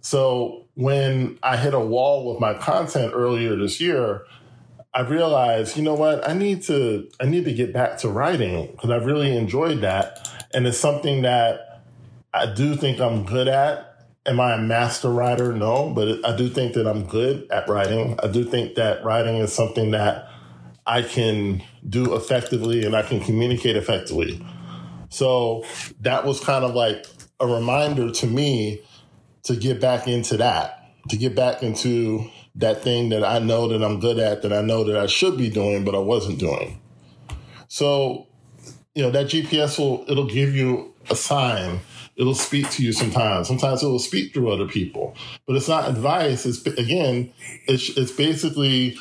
So 0.00 0.63
when 0.74 1.38
I 1.42 1.56
hit 1.56 1.74
a 1.74 1.80
wall 1.80 2.30
with 2.30 2.40
my 2.40 2.54
content 2.54 3.12
earlier 3.14 3.56
this 3.56 3.80
year, 3.80 4.24
I 4.92 5.00
realized, 5.00 5.76
you 5.76 5.82
know 5.82 5.94
what, 5.94 6.28
I 6.28 6.34
need 6.34 6.62
to 6.64 7.08
I 7.20 7.26
need 7.26 7.44
to 7.46 7.52
get 7.52 7.72
back 7.72 7.98
to 7.98 8.08
writing 8.08 8.70
because 8.72 8.90
I 8.90 8.96
really 8.96 9.36
enjoyed 9.36 9.80
that, 9.80 10.28
and 10.52 10.66
it's 10.66 10.78
something 10.78 11.22
that 11.22 11.82
I 12.32 12.46
do 12.46 12.76
think 12.76 13.00
I'm 13.00 13.24
good 13.24 13.48
at. 13.48 13.90
Am 14.26 14.40
I 14.40 14.54
a 14.54 14.58
master 14.58 15.10
writer? 15.10 15.52
No, 15.52 15.90
but 15.90 16.24
I 16.24 16.34
do 16.34 16.48
think 16.48 16.74
that 16.74 16.86
I'm 16.86 17.04
good 17.06 17.50
at 17.50 17.68
writing. 17.68 18.18
I 18.22 18.28
do 18.28 18.44
think 18.44 18.76
that 18.76 19.04
writing 19.04 19.36
is 19.36 19.52
something 19.52 19.90
that 19.90 20.28
I 20.86 21.02
can 21.02 21.62
do 21.88 22.14
effectively 22.14 22.86
and 22.86 22.96
I 22.96 23.02
can 23.02 23.20
communicate 23.20 23.76
effectively. 23.76 24.44
So 25.10 25.64
that 26.00 26.24
was 26.24 26.40
kind 26.40 26.64
of 26.64 26.74
like 26.74 27.06
a 27.38 27.46
reminder 27.46 28.10
to 28.10 28.26
me 28.26 28.80
to 29.44 29.56
get 29.56 29.80
back 29.80 30.08
into 30.08 30.36
that, 30.38 30.90
to 31.08 31.16
get 31.16 31.34
back 31.34 31.62
into 31.62 32.30
that 32.56 32.82
thing 32.82 33.10
that 33.10 33.24
I 33.24 33.38
know 33.38 33.68
that 33.68 33.82
I'm 33.82 34.00
good 34.00 34.18
at, 34.18 34.42
that 34.42 34.52
I 34.52 34.60
know 34.60 34.84
that 34.84 34.96
I 34.96 35.06
should 35.06 35.36
be 35.36 35.50
doing, 35.50 35.84
but 35.84 35.94
I 35.94 35.98
wasn't 35.98 36.38
doing. 36.38 36.80
So, 37.68 38.26
you 38.94 39.02
know, 39.02 39.10
that 39.10 39.26
GPS 39.26 39.78
will, 39.78 40.04
it'll 40.08 40.28
give 40.28 40.54
you 40.54 40.94
a 41.10 41.16
sign. 41.16 41.80
It'll 42.16 42.34
speak 42.34 42.70
to 42.70 42.82
you 42.82 42.92
sometimes. 42.92 43.48
Sometimes 43.48 43.82
it 43.82 43.86
will 43.86 43.98
speak 43.98 44.32
through 44.32 44.52
other 44.52 44.68
people, 44.68 45.16
but 45.46 45.56
it's 45.56 45.68
not 45.68 45.88
advice. 45.88 46.46
It's 46.46 46.64
again, 46.64 47.32
it's, 47.66 47.90
it's 47.96 48.12
basically, 48.12 48.96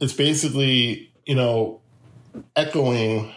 it's 0.00 0.12
basically, 0.12 1.10
you 1.24 1.34
know, 1.34 1.80
echoing 2.54 3.32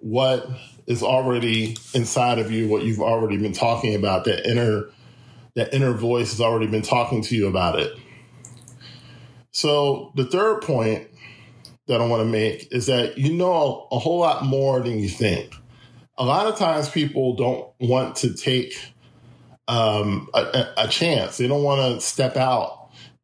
what 0.00 0.48
is 0.86 1.02
already 1.02 1.76
inside 1.94 2.38
of 2.38 2.50
you, 2.50 2.68
what 2.68 2.82
you've 2.82 3.00
already 3.00 3.36
been 3.36 3.52
talking 3.52 3.94
about, 3.94 4.24
that 4.24 4.48
inner, 4.48 4.86
that 5.58 5.74
inner 5.74 5.92
voice 5.92 6.30
has 6.30 6.40
already 6.40 6.68
been 6.68 6.82
talking 6.82 7.20
to 7.20 7.34
you 7.34 7.48
about 7.48 7.80
it. 7.80 7.92
So 9.50 10.12
the 10.14 10.24
third 10.24 10.62
point 10.62 11.08
that 11.88 12.00
I 12.00 12.06
want 12.06 12.20
to 12.20 12.28
make 12.28 12.68
is 12.70 12.86
that 12.86 13.18
you 13.18 13.32
know 13.34 13.88
a 13.90 13.98
whole 13.98 14.20
lot 14.20 14.44
more 14.44 14.80
than 14.80 15.00
you 15.00 15.08
think. 15.08 15.52
A 16.16 16.24
lot 16.24 16.46
of 16.46 16.56
times 16.56 16.88
people 16.88 17.34
don't 17.34 17.68
want 17.80 18.14
to 18.18 18.34
take 18.34 18.78
um, 19.66 20.28
a, 20.32 20.68
a, 20.76 20.86
chance. 20.86 21.38
They 21.38 21.48
don't 21.48 21.64
want 21.64 22.00
to 22.00 22.06
step 22.06 22.36
out 22.36 22.77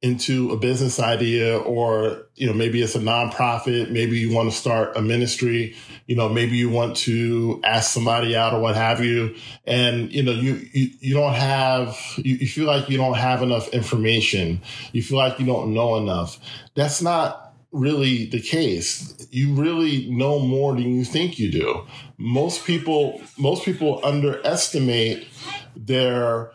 into 0.05 0.51
a 0.53 0.57
business 0.57 1.01
idea 1.01 1.59
or, 1.59 2.27
you 2.35 2.47
know, 2.47 2.53
maybe 2.53 2.83
it's 2.83 2.95
a 2.95 3.01
nonprofit. 3.01 3.91
Maybe 3.91 4.19
you 4.19 4.35
want 4.35 4.51
to 4.51 4.57
start 4.57 4.97
a 4.97 5.03
ministry 5.03 5.75
you 6.07 6.17
know, 6.17 6.29
maybe 6.29 6.57
you 6.57 6.69
want 6.69 6.97
to 6.97 7.61
ask 7.65 7.91
somebody 7.91 8.37
out 8.37 8.53
or 8.53 8.61
what 8.61 8.77
have 8.77 9.03
you. 9.03 9.35
And, 9.67 10.13
you 10.13 10.23
know, 10.23 10.33
you, 10.33 10.61
you, 10.73 10.91
you 11.01 11.15
don't 11.15 11.33
have, 11.33 11.99
you, 12.17 12.37
you 12.37 12.47
feel 12.47 12.67
like 12.67 12.91
you 12.91 12.99
don't 12.99 13.15
have 13.17 13.43
enough 13.43 13.69
information. 13.69 14.61
You 14.93 15.03
feel 15.03 15.17
like 15.17 15.39
you 15.39 15.47
don't 15.47 15.73
know 15.73 15.97
enough. 15.97 16.39
That's 16.75 17.01
not 17.01 17.55
really 17.73 18.27
the 18.27 18.41
case. 18.41 19.27
You 19.31 19.55
really 19.55 20.09
know 20.11 20.39
more 20.39 20.75
than 20.75 20.95
you 20.95 21.05
think 21.05 21.39
you 21.39 21.51
do. 21.51 21.87
Most 22.19 22.67
people, 22.67 23.23
most 23.39 23.65
people 23.65 24.01
underestimate 24.05 25.27
their, 25.75 26.53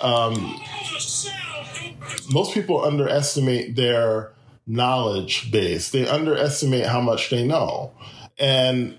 um, 0.00 0.60
most 2.32 2.52
people 2.54 2.84
underestimate 2.84 3.76
their 3.76 4.32
knowledge 4.66 5.50
base. 5.50 5.90
They 5.90 6.06
underestimate 6.06 6.86
how 6.86 7.00
much 7.00 7.30
they 7.30 7.46
know. 7.46 7.92
And, 8.38 8.96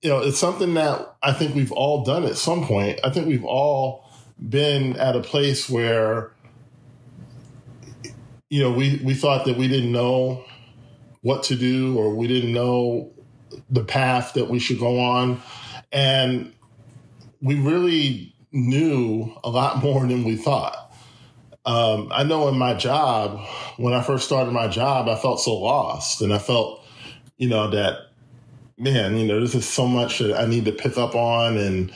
you 0.00 0.08
know, 0.08 0.18
it's 0.18 0.38
something 0.38 0.74
that 0.74 1.14
I 1.22 1.32
think 1.32 1.54
we've 1.54 1.72
all 1.72 2.04
done 2.04 2.24
at 2.24 2.36
some 2.36 2.66
point. 2.66 2.98
I 3.04 3.10
think 3.10 3.26
we've 3.26 3.44
all 3.44 4.04
been 4.38 4.96
at 4.96 5.14
a 5.14 5.20
place 5.20 5.68
where, 5.68 6.32
you 8.48 8.62
know, 8.62 8.72
we, 8.72 9.00
we 9.04 9.14
thought 9.14 9.44
that 9.44 9.56
we 9.56 9.68
didn't 9.68 9.92
know 9.92 10.44
what 11.20 11.44
to 11.44 11.54
do 11.54 11.96
or 11.96 12.14
we 12.14 12.26
didn't 12.26 12.52
know 12.52 13.10
the 13.70 13.84
path 13.84 14.34
that 14.34 14.48
we 14.48 14.58
should 14.58 14.78
go 14.78 14.98
on. 14.98 15.40
And 15.92 16.52
we 17.40 17.60
really 17.60 18.34
knew 18.52 19.32
a 19.44 19.50
lot 19.50 19.78
more 19.82 20.06
than 20.06 20.24
we 20.24 20.36
thought. 20.36 20.91
Um, 21.64 22.08
I 22.12 22.24
know 22.24 22.48
in 22.48 22.58
my 22.58 22.74
job, 22.74 23.40
when 23.76 23.94
I 23.94 24.02
first 24.02 24.26
started 24.26 24.50
my 24.50 24.68
job, 24.68 25.08
I 25.08 25.16
felt 25.16 25.40
so 25.40 25.54
lost 25.54 26.20
and 26.20 26.32
I 26.32 26.38
felt, 26.38 26.84
you 27.36 27.48
know, 27.48 27.70
that 27.70 28.08
man, 28.76 29.16
you 29.16 29.26
know, 29.26 29.40
this 29.40 29.54
is 29.54 29.68
so 29.68 29.86
much 29.86 30.18
that 30.18 30.38
I 30.38 30.46
need 30.46 30.64
to 30.64 30.72
pick 30.72 30.98
up 30.98 31.14
on 31.14 31.56
and 31.56 31.92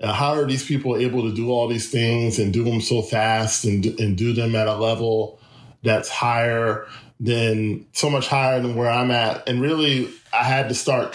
uh, 0.00 0.12
how 0.14 0.32
are 0.32 0.46
these 0.46 0.64
people 0.64 0.96
able 0.96 1.22
to 1.28 1.34
do 1.34 1.50
all 1.50 1.68
these 1.68 1.90
things 1.90 2.38
and 2.38 2.52
do 2.52 2.64
them 2.64 2.80
so 2.80 3.02
fast 3.02 3.64
and, 3.64 3.84
and 4.00 4.16
do 4.16 4.32
them 4.32 4.54
at 4.54 4.66
a 4.66 4.74
level 4.74 5.38
that's 5.82 6.08
higher 6.08 6.86
than 7.18 7.86
so 7.92 8.08
much 8.08 8.26
higher 8.26 8.60
than 8.60 8.74
where 8.74 8.90
I'm 8.90 9.10
at. 9.10 9.46
And 9.46 9.60
really, 9.60 10.08
I 10.32 10.44
had 10.44 10.70
to 10.70 10.74
start, 10.74 11.14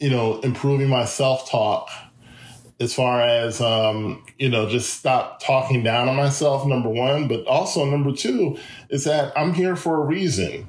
you 0.00 0.10
know, 0.10 0.40
improving 0.40 0.88
my 0.88 1.04
self 1.04 1.48
talk 1.48 1.88
as 2.82 2.92
far 2.92 3.22
as, 3.22 3.60
um, 3.60 4.24
you 4.38 4.48
know, 4.48 4.68
just 4.68 4.94
stop 4.98 5.40
talking 5.40 5.82
down 5.82 6.08
on 6.08 6.16
myself, 6.16 6.66
number 6.66 6.88
one. 6.88 7.28
But 7.28 7.46
also, 7.46 7.84
number 7.84 8.12
two, 8.12 8.58
is 8.90 9.04
that 9.04 9.32
I'm 9.36 9.54
here 9.54 9.76
for 9.76 10.02
a 10.02 10.04
reason. 10.04 10.66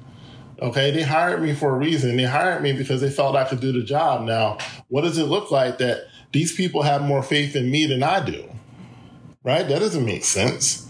Okay, 0.61 0.91
they 0.91 1.01
hired 1.01 1.41
me 1.41 1.53
for 1.53 1.75
a 1.75 1.77
reason. 1.77 2.15
They 2.15 2.23
hired 2.23 2.61
me 2.61 2.73
because 2.73 3.01
they 3.01 3.09
felt 3.09 3.35
I 3.35 3.43
could 3.43 3.59
do 3.59 3.73
the 3.73 3.83
job. 3.83 4.21
Now, 4.21 4.59
what 4.87 5.01
does 5.01 5.17
it 5.17 5.25
look 5.25 5.51
like 5.51 5.79
that 5.79 6.05
these 6.31 6.53
people 6.55 6.83
have 6.83 7.01
more 7.01 7.23
faith 7.23 7.55
in 7.55 7.69
me 7.69 7.87
than 7.87 8.03
I 8.03 8.23
do? 8.23 8.49
Right? 9.43 9.67
That 9.67 9.79
doesn't 9.79 10.05
make 10.05 10.23
sense. 10.23 10.87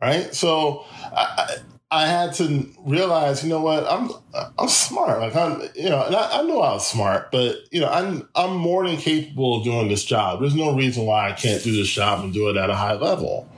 Right? 0.00 0.34
So 0.34 0.84
I, 1.16 1.58
I 1.94 2.06
had 2.08 2.32
to 2.34 2.68
realize, 2.80 3.44
you 3.44 3.50
know 3.50 3.60
what, 3.60 3.86
I'm 3.88 4.10
I'm 4.58 4.68
smart. 4.68 5.20
Like 5.20 5.36
I'm, 5.36 5.62
you 5.76 5.88
know, 5.88 6.04
and 6.04 6.16
I, 6.16 6.40
I 6.40 6.42
know 6.42 6.60
I 6.60 6.72
was 6.72 6.84
smart, 6.84 7.30
but 7.30 7.56
you 7.70 7.80
know, 7.80 7.88
I'm 7.88 8.28
I'm 8.34 8.56
more 8.56 8.84
than 8.84 8.96
capable 8.96 9.58
of 9.58 9.64
doing 9.64 9.86
this 9.86 10.04
job. 10.04 10.40
There's 10.40 10.56
no 10.56 10.74
reason 10.74 11.06
why 11.06 11.28
I 11.28 11.32
can't 11.32 11.62
do 11.62 11.70
this 11.70 11.88
job 11.88 12.24
and 12.24 12.34
do 12.34 12.50
it 12.50 12.56
at 12.56 12.68
a 12.68 12.74
high 12.74 12.94
level. 12.94 13.48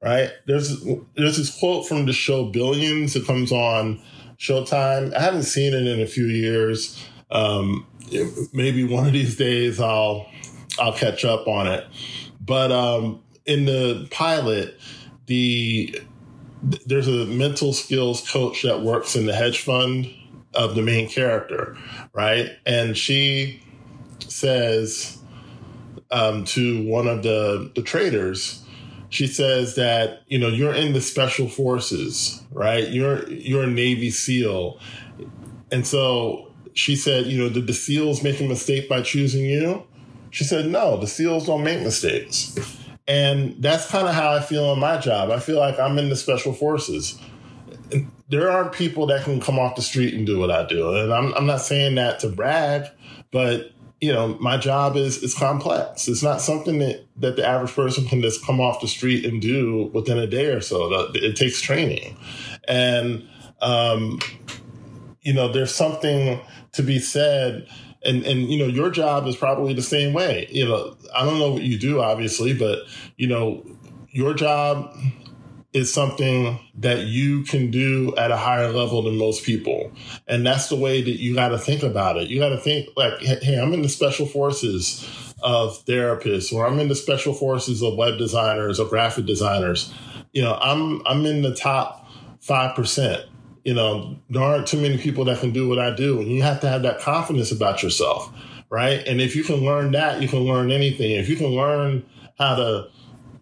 Right? 0.00 0.30
There's 0.46 0.84
there's 1.16 1.36
this 1.36 1.58
quote 1.58 1.88
from 1.88 2.06
the 2.06 2.12
show 2.12 2.44
Billions 2.44 3.14
that 3.14 3.26
comes 3.26 3.50
on 3.50 4.00
Showtime. 4.38 5.12
I 5.12 5.20
haven't 5.20 5.42
seen 5.42 5.74
it 5.74 5.84
in 5.84 6.00
a 6.00 6.06
few 6.06 6.26
years. 6.26 7.04
Um, 7.32 7.88
maybe 8.52 8.84
one 8.84 9.04
of 9.04 9.12
these 9.12 9.34
days 9.34 9.80
I'll 9.80 10.26
I'll 10.78 10.92
catch 10.92 11.24
up 11.24 11.48
on 11.48 11.66
it. 11.66 11.84
But 12.40 12.70
um, 12.70 13.20
in 13.46 13.64
the 13.64 14.06
pilot, 14.12 14.78
the 15.26 15.98
there's 16.86 17.08
a 17.08 17.26
mental 17.26 17.72
skills 17.72 18.28
coach 18.28 18.62
that 18.62 18.82
works 18.82 19.16
in 19.16 19.26
the 19.26 19.34
hedge 19.34 19.60
fund 19.60 20.10
of 20.54 20.74
the 20.74 20.82
main 20.82 21.08
character, 21.08 21.76
right? 22.12 22.50
And 22.64 22.96
she 22.96 23.62
says 24.28 25.18
um, 26.10 26.44
to 26.46 26.86
one 26.86 27.06
of 27.06 27.22
the 27.22 27.70
the 27.74 27.82
traders, 27.82 28.64
she 29.08 29.26
says 29.26 29.74
that 29.74 30.22
you 30.26 30.38
know 30.38 30.48
you're 30.48 30.74
in 30.74 30.92
the 30.92 31.00
special 31.00 31.48
forces 31.48 32.44
right? 32.54 32.88
You're 32.88 33.28
you're 33.28 33.64
a 33.64 33.70
navy 33.70 34.10
seal. 34.10 34.78
And 35.70 35.86
so 35.86 36.52
she 36.72 36.96
said 36.96 37.26
you 37.26 37.38
know 37.38 37.50
did 37.50 37.66
the 37.66 37.74
seals 37.74 38.22
make 38.22 38.40
a 38.40 38.44
mistake 38.44 38.88
by 38.88 39.02
choosing 39.02 39.44
you? 39.44 39.82
She 40.30 40.44
said 40.44 40.66
no 40.66 40.96
the 40.96 41.06
seals 41.06 41.46
don't 41.46 41.62
make 41.62 41.82
mistakes 41.82 42.56
and 43.06 43.56
that's 43.62 43.90
kind 43.90 44.06
of 44.06 44.14
how 44.14 44.32
i 44.32 44.40
feel 44.40 44.72
in 44.72 44.78
my 44.78 44.96
job 44.96 45.30
i 45.30 45.38
feel 45.38 45.58
like 45.58 45.78
i'm 45.78 45.98
in 45.98 46.08
the 46.08 46.16
special 46.16 46.52
forces 46.52 47.18
there 48.28 48.50
aren't 48.50 48.72
people 48.72 49.06
that 49.06 49.22
can 49.24 49.40
come 49.40 49.58
off 49.58 49.76
the 49.76 49.82
street 49.82 50.14
and 50.14 50.26
do 50.26 50.38
what 50.38 50.50
i 50.50 50.66
do 50.66 50.94
and 50.94 51.12
i'm, 51.12 51.34
I'm 51.34 51.46
not 51.46 51.60
saying 51.60 51.96
that 51.96 52.20
to 52.20 52.28
brag 52.28 52.88
but 53.30 53.74
you 54.04 54.12
know, 54.12 54.36
my 54.38 54.58
job 54.58 54.96
is 54.96 55.22
is 55.22 55.34
complex. 55.34 56.08
It's 56.08 56.22
not 56.22 56.42
something 56.42 56.78
that, 56.80 57.06
that 57.16 57.36
the 57.36 57.46
average 57.46 57.72
person 57.72 58.06
can 58.06 58.20
just 58.20 58.44
come 58.44 58.60
off 58.60 58.82
the 58.82 58.86
street 58.86 59.24
and 59.24 59.40
do 59.40 59.90
within 59.94 60.18
a 60.18 60.26
day 60.26 60.48
or 60.48 60.60
so. 60.60 61.08
It 61.14 61.36
takes 61.36 61.62
training. 61.62 62.14
And, 62.68 63.26
um, 63.62 64.18
you 65.22 65.32
know, 65.32 65.50
there's 65.50 65.74
something 65.74 66.38
to 66.72 66.82
be 66.82 66.98
said. 66.98 67.66
And, 68.04 68.22
and, 68.24 68.50
you 68.50 68.58
know, 68.58 68.66
your 68.66 68.90
job 68.90 69.26
is 69.26 69.36
probably 69.36 69.72
the 69.72 69.82
same 69.82 70.12
way. 70.12 70.46
You 70.50 70.66
know, 70.66 70.96
I 71.14 71.24
don't 71.24 71.38
know 71.38 71.52
what 71.52 71.62
you 71.62 71.78
do, 71.78 72.00
obviously, 72.00 72.52
but, 72.52 72.80
you 73.16 73.26
know, 73.26 73.64
your 74.10 74.34
job 74.34 74.94
is 75.72 75.92
something 75.92 76.60
that 76.76 77.00
you 77.00 77.42
can 77.42 77.70
do 77.70 78.14
at 78.16 78.30
a 78.30 78.36
higher 78.36 78.70
level 78.70 79.02
than 79.02 79.18
most 79.18 79.44
people. 79.44 79.90
And 80.28 80.46
that's 80.46 80.68
the 80.68 80.76
way 80.76 81.02
that 81.02 81.18
you 81.20 81.34
got 81.34 81.48
to 81.48 81.58
think 81.58 81.82
about 81.82 82.16
it. 82.16 82.28
You 82.28 82.38
got 82.38 82.50
to 82.50 82.58
think 82.58 82.88
like, 82.96 83.18
hey, 83.20 83.58
I'm 83.58 83.72
in 83.72 83.82
the 83.82 83.88
special 83.88 84.24
forces 84.26 85.04
of 85.42 85.84
therapists, 85.84 86.52
or 86.52 86.66
I'm 86.66 86.78
in 86.78 86.88
the 86.88 86.94
special 86.94 87.34
forces 87.34 87.82
of 87.82 87.96
web 87.96 88.18
designers 88.18 88.78
or 88.78 88.88
graphic 88.88 89.26
designers. 89.26 89.92
You 90.32 90.42
know, 90.42 90.54
I'm 90.54 91.02
I'm 91.06 91.26
in 91.26 91.42
the 91.42 91.54
top 91.54 92.08
five 92.40 92.74
percent. 92.76 93.26
You 93.64 93.74
know, 93.74 94.18
there 94.30 94.42
aren't 94.42 94.66
too 94.66 94.80
many 94.80 94.98
people 94.98 95.24
that 95.24 95.40
can 95.40 95.52
do 95.52 95.68
what 95.68 95.78
I 95.78 95.94
do, 95.94 96.20
and 96.20 96.30
you 96.30 96.42
have 96.42 96.60
to 96.60 96.68
have 96.68 96.82
that 96.82 97.00
confidence 97.00 97.50
about 97.50 97.82
yourself, 97.82 98.32
right? 98.68 99.02
And 99.06 99.20
if 99.20 99.34
you 99.34 99.42
can 99.42 99.64
learn 99.64 99.92
that, 99.92 100.20
you 100.20 100.28
can 100.28 100.40
learn 100.40 100.70
anything. 100.70 101.12
If 101.12 101.28
you 101.28 101.36
can 101.36 101.48
learn 101.48 102.04
how 102.38 102.56
to, 102.56 102.88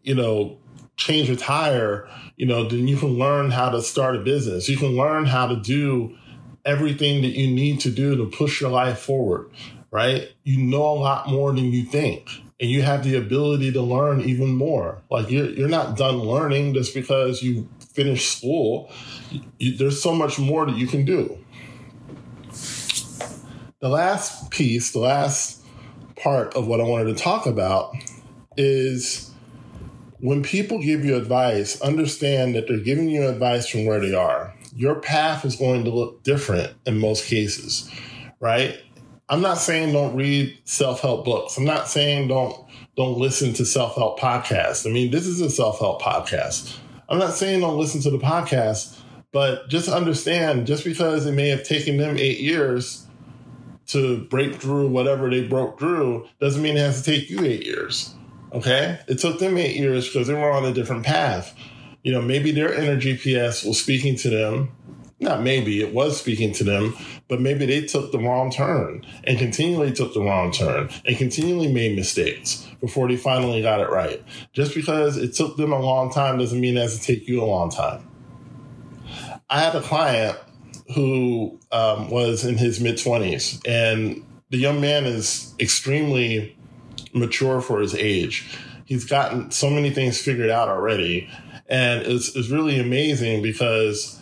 you 0.02 0.14
know, 0.14 0.58
change 0.96 1.28
a 1.28 1.36
tire, 1.36 2.08
you 2.36 2.46
know, 2.46 2.68
then 2.68 2.86
you 2.86 2.96
can 2.96 3.18
learn 3.18 3.50
how 3.50 3.70
to 3.70 3.82
start 3.82 4.16
a 4.16 4.20
business. 4.20 4.68
You 4.68 4.76
can 4.76 4.96
learn 4.96 5.26
how 5.26 5.48
to 5.48 5.56
do 5.56 6.16
everything 6.64 7.22
that 7.22 7.32
you 7.32 7.52
need 7.52 7.80
to 7.80 7.90
do 7.90 8.16
to 8.16 8.26
push 8.26 8.60
your 8.60 8.70
life 8.70 8.98
forward, 8.98 9.50
right? 9.90 10.30
You 10.44 10.58
know 10.58 10.84
a 10.84 10.94
lot 10.94 11.28
more 11.28 11.52
than 11.52 11.66
you 11.66 11.84
think. 11.84 12.28
And 12.62 12.70
you 12.70 12.82
have 12.82 13.02
the 13.02 13.16
ability 13.16 13.72
to 13.72 13.82
learn 13.82 14.20
even 14.20 14.54
more. 14.54 15.02
Like 15.10 15.30
you're, 15.30 15.50
you're 15.50 15.68
not 15.68 15.96
done 15.96 16.18
learning 16.20 16.74
just 16.74 16.94
because 16.94 17.42
you 17.42 17.68
finished 17.92 18.38
school. 18.38 18.88
You, 19.58 19.76
there's 19.76 20.00
so 20.00 20.14
much 20.14 20.38
more 20.38 20.64
that 20.66 20.76
you 20.76 20.86
can 20.86 21.04
do. 21.04 21.38
the 23.80 23.88
last 23.88 24.52
piece, 24.52 24.92
the 24.92 25.00
last 25.00 25.60
part 26.14 26.54
of 26.54 26.68
what 26.68 26.80
I 26.80 26.84
wanted 26.84 27.16
to 27.16 27.20
talk 27.20 27.46
about 27.46 27.96
is 28.56 29.32
when 30.20 30.44
people 30.44 30.80
give 30.80 31.04
you 31.04 31.16
advice, 31.16 31.80
understand 31.80 32.54
that 32.54 32.68
they're 32.68 32.78
giving 32.78 33.08
you 33.08 33.28
advice 33.28 33.66
from 33.66 33.86
where 33.86 33.98
they 33.98 34.14
are. 34.14 34.54
Your 34.76 35.00
path 35.00 35.44
is 35.44 35.56
going 35.56 35.82
to 35.82 35.90
look 35.90 36.22
different 36.22 36.74
in 36.86 36.98
most 36.98 37.26
cases, 37.26 37.90
right? 38.38 38.80
I'm 39.32 39.40
not 39.40 39.56
saying 39.56 39.94
don't 39.94 40.14
read 40.14 40.58
self-help 40.64 41.24
books. 41.24 41.56
I'm 41.56 41.64
not 41.64 41.88
saying 41.88 42.28
don't 42.28 42.54
don't 42.98 43.16
listen 43.16 43.54
to 43.54 43.64
self-help 43.64 44.20
podcasts. 44.20 44.86
I 44.86 44.90
mean, 44.92 45.10
this 45.10 45.26
is 45.26 45.40
a 45.40 45.48
self-help 45.48 46.02
podcast. 46.02 46.76
I'm 47.08 47.18
not 47.18 47.32
saying 47.32 47.60
don't 47.60 47.78
listen 47.78 48.02
to 48.02 48.10
the 48.10 48.18
podcast, 48.18 49.00
but 49.32 49.70
just 49.70 49.88
understand 49.88 50.66
just 50.66 50.84
because 50.84 51.24
it 51.24 51.32
may 51.32 51.48
have 51.48 51.64
taken 51.64 51.96
them 51.96 52.18
8 52.18 52.40
years 52.40 53.06
to 53.86 54.22
break 54.24 54.56
through 54.56 54.88
whatever 54.88 55.30
they 55.30 55.48
broke 55.48 55.78
through 55.78 56.28
doesn't 56.38 56.60
mean 56.60 56.76
it 56.76 56.80
has 56.80 57.00
to 57.00 57.10
take 57.10 57.30
you 57.30 57.42
8 57.42 57.64
years. 57.64 58.14
Okay? 58.52 59.00
It 59.08 59.18
took 59.18 59.38
them 59.38 59.56
8 59.56 59.74
years 59.74 60.08
because 60.08 60.28
they 60.28 60.34
were 60.34 60.52
on 60.52 60.66
a 60.66 60.74
different 60.74 61.06
path. 61.06 61.54
You 62.02 62.12
know, 62.12 62.20
maybe 62.20 62.52
their 62.52 62.74
inner 62.74 63.00
GPS 63.00 63.66
was 63.66 63.80
speaking 63.80 64.14
to 64.16 64.28
them 64.28 64.72
not 65.22 65.42
maybe 65.42 65.80
it 65.80 65.94
was 65.94 66.18
speaking 66.18 66.52
to 66.54 66.64
them, 66.64 66.96
but 67.28 67.40
maybe 67.40 67.64
they 67.66 67.82
took 67.82 68.12
the 68.12 68.18
wrong 68.18 68.50
turn 68.50 69.06
and 69.24 69.38
continually 69.38 69.92
took 69.92 70.14
the 70.14 70.20
wrong 70.20 70.52
turn 70.52 70.90
and 71.06 71.16
continually 71.16 71.72
made 71.72 71.96
mistakes 71.96 72.66
before 72.80 73.08
they 73.08 73.16
finally 73.16 73.62
got 73.62 73.80
it 73.80 73.88
right. 73.90 74.22
Just 74.52 74.74
because 74.74 75.16
it 75.16 75.34
took 75.34 75.56
them 75.56 75.72
a 75.72 75.80
long 75.80 76.12
time 76.12 76.38
doesn't 76.38 76.60
mean 76.60 76.76
it 76.76 76.80
has 76.80 76.98
to 76.98 77.04
take 77.04 77.26
you 77.28 77.42
a 77.42 77.46
long 77.46 77.70
time. 77.70 78.08
I 79.48 79.60
had 79.60 79.74
a 79.74 79.82
client 79.82 80.38
who 80.94 81.58
um, 81.70 82.10
was 82.10 82.44
in 82.44 82.58
his 82.58 82.80
mid 82.80 82.96
20s, 82.96 83.60
and 83.66 84.24
the 84.50 84.58
young 84.58 84.80
man 84.80 85.04
is 85.04 85.54
extremely 85.60 86.56
mature 87.14 87.60
for 87.60 87.80
his 87.80 87.94
age. 87.94 88.48
He's 88.84 89.04
gotten 89.04 89.50
so 89.50 89.70
many 89.70 89.90
things 89.90 90.20
figured 90.20 90.50
out 90.50 90.68
already. 90.68 91.28
And 91.68 92.02
it's, 92.02 92.34
it's 92.36 92.50
really 92.50 92.78
amazing 92.78 93.42
because 93.42 94.21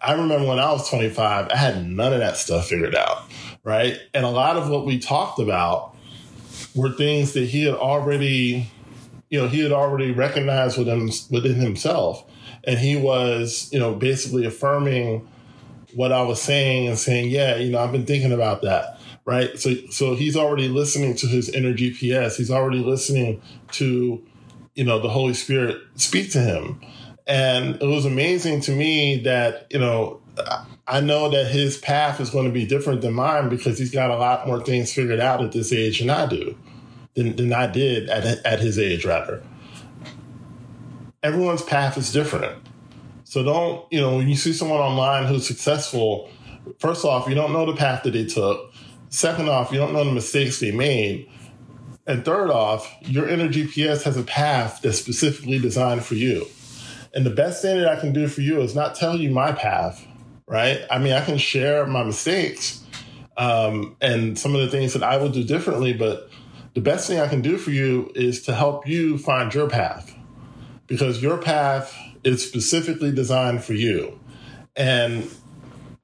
I 0.00 0.12
remember 0.12 0.46
when 0.46 0.58
I 0.58 0.72
was 0.72 0.88
25, 0.88 1.48
I 1.50 1.56
had 1.56 1.86
none 1.86 2.12
of 2.12 2.20
that 2.20 2.36
stuff 2.36 2.68
figured 2.68 2.94
out, 2.94 3.24
right? 3.64 3.98
And 4.14 4.24
a 4.24 4.30
lot 4.30 4.56
of 4.56 4.68
what 4.68 4.86
we 4.86 4.98
talked 4.98 5.38
about 5.38 5.94
were 6.74 6.90
things 6.90 7.32
that 7.32 7.46
he 7.46 7.64
had 7.64 7.74
already, 7.74 8.70
you 9.30 9.40
know, 9.40 9.48
he 9.48 9.60
had 9.60 9.72
already 9.72 10.12
recognized 10.12 10.78
within 10.78 11.10
within 11.30 11.56
himself, 11.56 12.24
and 12.64 12.78
he 12.78 12.96
was, 12.96 13.68
you 13.72 13.78
know, 13.78 13.94
basically 13.94 14.44
affirming 14.44 15.26
what 15.94 16.12
I 16.12 16.22
was 16.22 16.40
saying 16.40 16.86
and 16.86 16.98
saying, 16.98 17.30
yeah, 17.30 17.56
you 17.56 17.70
know, 17.70 17.78
I've 17.78 17.92
been 17.92 18.06
thinking 18.06 18.32
about 18.32 18.62
that, 18.62 19.00
right? 19.24 19.58
So, 19.58 19.74
so 19.90 20.14
he's 20.14 20.36
already 20.36 20.68
listening 20.68 21.16
to 21.16 21.26
his 21.26 21.48
inner 21.48 21.72
GPS. 21.72 22.36
He's 22.36 22.50
already 22.50 22.80
listening 22.80 23.40
to, 23.72 24.22
you 24.74 24.84
know, 24.84 25.00
the 25.00 25.08
Holy 25.08 25.34
Spirit 25.34 25.78
speak 25.96 26.30
to 26.32 26.40
him 26.40 26.80
and 27.28 27.80
it 27.82 27.86
was 27.86 28.06
amazing 28.06 28.62
to 28.62 28.72
me 28.72 29.18
that, 29.18 29.66
you 29.70 29.78
know, 29.78 30.20
I 30.86 31.00
know 31.00 31.28
that 31.28 31.50
his 31.50 31.76
path 31.76 32.20
is 32.20 32.30
going 32.30 32.46
to 32.46 32.52
be 32.52 32.64
different 32.64 33.02
than 33.02 33.12
mine 33.12 33.50
because 33.50 33.78
he's 33.78 33.90
got 33.90 34.10
a 34.10 34.16
lot 34.16 34.46
more 34.46 34.64
things 34.64 34.92
figured 34.92 35.20
out 35.20 35.44
at 35.44 35.52
this 35.52 35.70
age 35.70 35.98
than 35.98 36.08
I 36.08 36.24
do, 36.24 36.56
than, 37.14 37.36
than 37.36 37.52
I 37.52 37.66
did 37.66 38.08
at, 38.08 38.24
at 38.46 38.60
his 38.60 38.78
age, 38.78 39.04
rather. 39.04 39.42
Everyone's 41.22 41.62
path 41.62 41.98
is 41.98 42.10
different. 42.10 42.56
So 43.24 43.42
don't, 43.42 43.92
you 43.92 44.00
know, 44.00 44.16
when 44.16 44.28
you 44.28 44.36
see 44.36 44.54
someone 44.54 44.80
online 44.80 45.26
who's 45.26 45.46
successful, 45.46 46.30
first 46.78 47.04
off, 47.04 47.28
you 47.28 47.34
don't 47.34 47.52
know 47.52 47.66
the 47.66 47.76
path 47.76 48.04
that 48.04 48.12
they 48.12 48.24
took. 48.24 48.72
Second 49.10 49.50
off, 49.50 49.70
you 49.70 49.78
don't 49.78 49.92
know 49.92 50.04
the 50.04 50.12
mistakes 50.12 50.60
they 50.60 50.70
made. 50.70 51.28
And 52.06 52.24
third 52.24 52.50
off, 52.50 52.90
your 53.02 53.28
inner 53.28 53.48
GPS 53.48 54.04
has 54.04 54.16
a 54.16 54.22
path 54.22 54.80
that's 54.80 54.98
specifically 54.98 55.58
designed 55.58 56.06
for 56.06 56.14
you. 56.14 56.46
And 57.18 57.26
the 57.26 57.30
best 57.30 57.62
thing 57.62 57.80
that 57.80 57.88
I 57.88 57.98
can 57.98 58.12
do 58.12 58.28
for 58.28 58.42
you 58.42 58.60
is 58.60 58.76
not 58.76 58.94
tell 58.94 59.16
you 59.16 59.32
my 59.32 59.50
path, 59.50 60.06
right? 60.46 60.82
I 60.88 61.00
mean, 61.00 61.14
I 61.14 61.24
can 61.24 61.36
share 61.36 61.84
my 61.84 62.04
mistakes 62.04 62.84
um, 63.36 63.96
and 64.00 64.38
some 64.38 64.54
of 64.54 64.60
the 64.60 64.68
things 64.68 64.92
that 64.92 65.02
I 65.02 65.16
will 65.16 65.28
do 65.28 65.42
differently, 65.42 65.92
but 65.92 66.30
the 66.74 66.80
best 66.80 67.08
thing 67.08 67.18
I 67.18 67.26
can 67.26 67.42
do 67.42 67.58
for 67.58 67.72
you 67.72 68.12
is 68.14 68.42
to 68.42 68.54
help 68.54 68.86
you 68.86 69.18
find 69.18 69.52
your 69.52 69.68
path 69.68 70.14
because 70.86 71.20
your 71.20 71.38
path 71.38 71.92
is 72.22 72.46
specifically 72.46 73.10
designed 73.10 73.64
for 73.64 73.74
you. 73.74 74.20
And, 74.76 75.28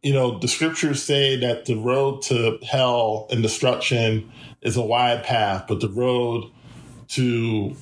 you 0.02 0.14
know, 0.14 0.40
the 0.40 0.48
scriptures 0.48 1.00
say 1.00 1.36
that 1.36 1.66
the 1.66 1.76
road 1.76 2.22
to 2.22 2.58
hell 2.68 3.28
and 3.30 3.40
destruction 3.40 4.32
is 4.62 4.76
a 4.76 4.82
wide 4.82 5.22
path, 5.22 5.66
but 5.68 5.78
the 5.78 5.90
road 5.90 6.50
to, 7.10 7.76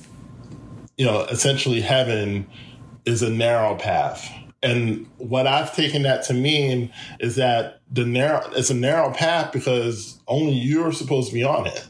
you 0.99 1.05
know, 1.07 1.21
essentially 1.31 1.81
heaven 1.81 2.47
is 3.05 3.21
a 3.21 3.29
narrow 3.29 3.75
path. 3.75 4.29
And 4.61 5.07
what 5.17 5.45
I've 5.45 5.75
taken 5.75 6.03
that 6.03 6.23
to 6.25 6.33
mean 6.33 6.91
is 7.19 7.35
that 7.35 7.81
the 7.91 8.05
narrow 8.05 8.49
it's 8.51 8.69
a 8.69 8.75
narrow 8.75 9.11
path 9.11 9.51
because 9.51 10.19
only 10.27 10.53
you're 10.53 10.93
supposed 10.93 11.29
to 11.29 11.33
be 11.33 11.43
on 11.43 11.67
it. 11.67 11.85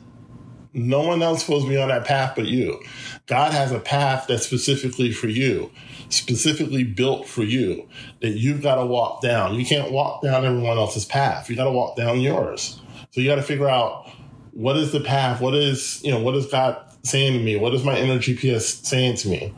No 0.73 1.02
one 1.02 1.21
else 1.21 1.39
is 1.39 1.45
supposed 1.45 1.65
to 1.65 1.69
be 1.69 1.78
on 1.78 1.89
that 1.89 2.06
path 2.06 2.34
but 2.36 2.47
you. 2.47 2.82
God 3.28 3.54
has 3.54 3.71
a 3.71 3.80
path 3.80 4.26
that's 4.28 4.43
specifically 4.43 5.12
for 5.12 5.28
you, 5.28 5.69
specifically 6.10 6.84
built 6.84 7.28
for 7.28 7.43
you, 7.43 7.88
that 8.21 8.32
you've 8.32 8.63
got 8.63 8.76
to 8.76 8.86
walk 8.86 9.21
down. 9.21 9.54
You 9.54 9.65
can't 9.65 9.91
walk 9.91 10.23
down 10.23 10.43
everyone 10.43 10.78
else's 10.78 11.06
path. 11.06 11.47
You 11.47 11.56
got 11.56 11.65
to 11.65 11.71
walk 11.71 11.95
down 11.95 12.21
yours. 12.21 12.82
So 13.12 13.21
you 13.21 13.30
got 13.30 13.36
to 13.36 13.43
figure 13.43 13.69
out 13.69 14.10
what 14.52 14.76
is 14.78 14.91
the 14.91 14.99
path? 14.99 15.41
What 15.41 15.54
is, 15.54 16.04
you 16.04 16.12
know, 16.12 16.19
what 16.19 16.36
is 16.36 16.47
God 16.47 16.78
saying 17.04 17.34
to 17.34 17.39
me? 17.39 17.56
What 17.56 17.76
is 17.76 17.84
my 17.84 17.97
inner 17.97 18.17
GPS 18.17 18.84
saying 18.84 19.17
to 19.17 19.28
me? 19.28 19.54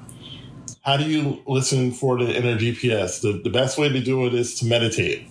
How 0.85 0.97
do 0.97 1.03
you 1.05 1.41
listen 1.47 1.91
for 1.91 2.19
the 2.19 2.31
inner 2.31 2.55
GPS? 2.55 3.19
The, 3.19 3.41
the 3.43 3.49
best 3.49 3.79
way 3.79 3.89
to 3.89 3.99
do 3.99 4.27
it 4.27 4.35
is 4.35 4.53
to 4.59 4.67
meditate. 4.67 5.27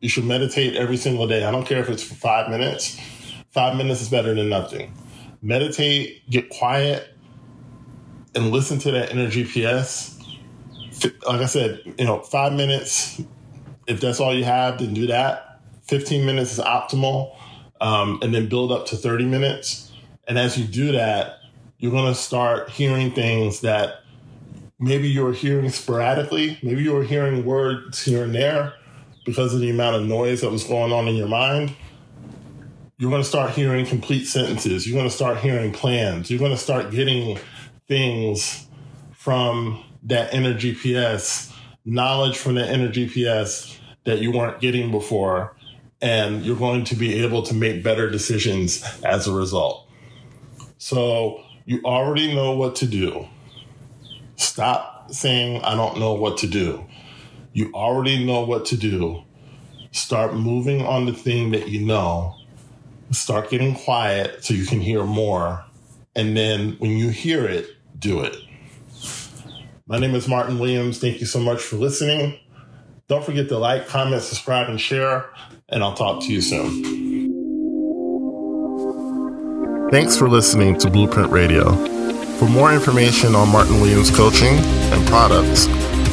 You 0.00 0.08
should 0.08 0.24
meditate 0.24 0.74
every 0.74 0.96
single 0.96 1.28
day. 1.28 1.44
I 1.44 1.52
don't 1.52 1.64
care 1.64 1.78
if 1.78 1.88
it's 1.88 2.02
for 2.02 2.16
five 2.16 2.50
minutes. 2.50 2.98
Five 3.50 3.76
minutes 3.76 4.02
is 4.02 4.08
better 4.08 4.34
than 4.34 4.48
nothing. 4.48 4.92
Meditate, 5.42 6.28
get 6.28 6.48
quiet, 6.48 7.14
and 8.34 8.50
listen 8.50 8.80
to 8.80 8.90
that 8.90 9.12
inner 9.12 9.28
GPS. 9.28 10.20
Like 11.24 11.40
I 11.40 11.46
said, 11.46 11.82
you 11.96 12.04
know, 12.04 12.18
five 12.22 12.52
minutes, 12.52 13.22
if 13.86 14.00
that's 14.00 14.18
all 14.18 14.34
you 14.34 14.42
have, 14.42 14.80
then 14.80 14.92
do 14.92 15.06
that. 15.06 15.60
15 15.82 16.26
minutes 16.26 16.54
is 16.54 16.58
optimal. 16.58 17.36
Um, 17.80 18.18
and 18.22 18.34
then 18.34 18.48
build 18.48 18.72
up 18.72 18.86
to 18.86 18.96
30 18.96 19.26
minutes. 19.26 19.92
And 20.26 20.36
as 20.36 20.58
you 20.58 20.64
do 20.64 20.90
that, 20.92 21.38
you're 21.78 21.92
going 21.92 22.12
to 22.12 22.18
start 22.18 22.70
hearing 22.70 23.12
things 23.12 23.60
that 23.60 24.00
maybe 24.78 25.08
you 25.08 25.22
were 25.22 25.32
hearing 25.32 25.70
sporadically, 25.70 26.58
maybe 26.62 26.82
you 26.82 26.92
were 26.92 27.04
hearing 27.04 27.44
words 27.44 28.04
here 28.04 28.24
and 28.24 28.34
there 28.34 28.74
because 29.24 29.54
of 29.54 29.60
the 29.60 29.70
amount 29.70 29.96
of 29.96 30.02
noise 30.06 30.40
that 30.42 30.50
was 30.50 30.64
going 30.64 30.92
on 30.92 31.08
in 31.08 31.16
your 31.16 31.28
mind. 31.28 31.74
You're 32.98 33.10
going 33.10 33.22
to 33.22 33.28
start 33.28 33.50
hearing 33.50 33.84
complete 33.84 34.24
sentences. 34.24 34.86
You're 34.86 34.96
going 34.96 35.08
to 35.08 35.14
start 35.14 35.38
hearing 35.38 35.72
plans. 35.72 36.30
You're 36.30 36.38
going 36.38 36.52
to 36.52 36.56
start 36.56 36.90
getting 36.90 37.38
things 37.88 38.66
from 39.12 39.84
that 40.04 40.32
inner 40.32 40.54
GPS, 40.54 41.52
knowledge 41.84 42.38
from 42.38 42.54
that 42.54 42.70
inner 42.72 42.88
GPS 42.88 43.78
that 44.04 44.20
you 44.20 44.32
weren't 44.32 44.60
getting 44.60 44.90
before. 44.90 45.54
And 46.00 46.44
you're 46.44 46.56
going 46.56 46.84
to 46.84 46.94
be 46.94 47.22
able 47.22 47.42
to 47.44 47.54
make 47.54 47.82
better 47.82 48.08
decisions 48.08 48.84
as 49.02 49.26
a 49.26 49.32
result. 49.32 49.88
So 50.78 51.42
you 51.64 51.80
already 51.84 52.34
know 52.34 52.54
what 52.54 52.76
to 52.76 52.86
do 52.86 53.26
Stop 54.36 55.12
saying, 55.12 55.62
I 55.62 55.74
don't 55.74 55.98
know 55.98 56.14
what 56.14 56.38
to 56.38 56.46
do. 56.46 56.84
You 57.52 57.72
already 57.72 58.24
know 58.24 58.44
what 58.44 58.66
to 58.66 58.76
do. 58.76 59.22
Start 59.90 60.34
moving 60.34 60.84
on 60.84 61.06
the 61.06 61.12
thing 61.12 61.52
that 61.52 61.68
you 61.68 61.84
know. 61.84 62.36
Start 63.12 63.50
getting 63.50 63.74
quiet 63.74 64.44
so 64.44 64.52
you 64.52 64.66
can 64.66 64.80
hear 64.80 65.04
more. 65.04 65.64
And 66.14 66.36
then 66.36 66.76
when 66.78 66.92
you 66.92 67.08
hear 67.08 67.46
it, 67.46 67.66
do 67.98 68.20
it. 68.20 68.36
My 69.86 69.98
name 69.98 70.14
is 70.14 70.28
Martin 70.28 70.58
Williams. 70.58 70.98
Thank 70.98 71.20
you 71.20 71.26
so 71.26 71.38
much 71.38 71.62
for 71.62 71.76
listening. 71.76 72.38
Don't 73.08 73.24
forget 73.24 73.48
to 73.48 73.58
like, 73.58 73.86
comment, 73.86 74.22
subscribe, 74.22 74.68
and 74.68 74.80
share. 74.80 75.30
And 75.68 75.82
I'll 75.82 75.94
talk 75.94 76.22
to 76.24 76.32
you 76.32 76.40
soon. 76.40 77.06
Thanks 79.90 80.16
for 80.16 80.28
listening 80.28 80.76
to 80.78 80.90
Blueprint 80.90 81.30
Radio. 81.30 81.95
For 82.38 82.46
more 82.46 82.72
information 82.72 83.34
on 83.34 83.48
Martin 83.48 83.80
Williams 83.80 84.10
coaching 84.10 84.58
and 84.92 85.06
products, 85.08 85.68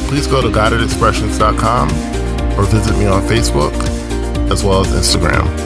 please 0.07 0.25
go 0.25 0.41
to 0.41 0.47
guidedexpressions.com 0.47 1.89
or 2.57 2.63
visit 2.63 2.97
me 2.97 3.05
on 3.07 3.21
Facebook 3.23 3.73
as 4.49 4.63
well 4.63 4.81
as 4.81 4.87
Instagram. 4.87 5.62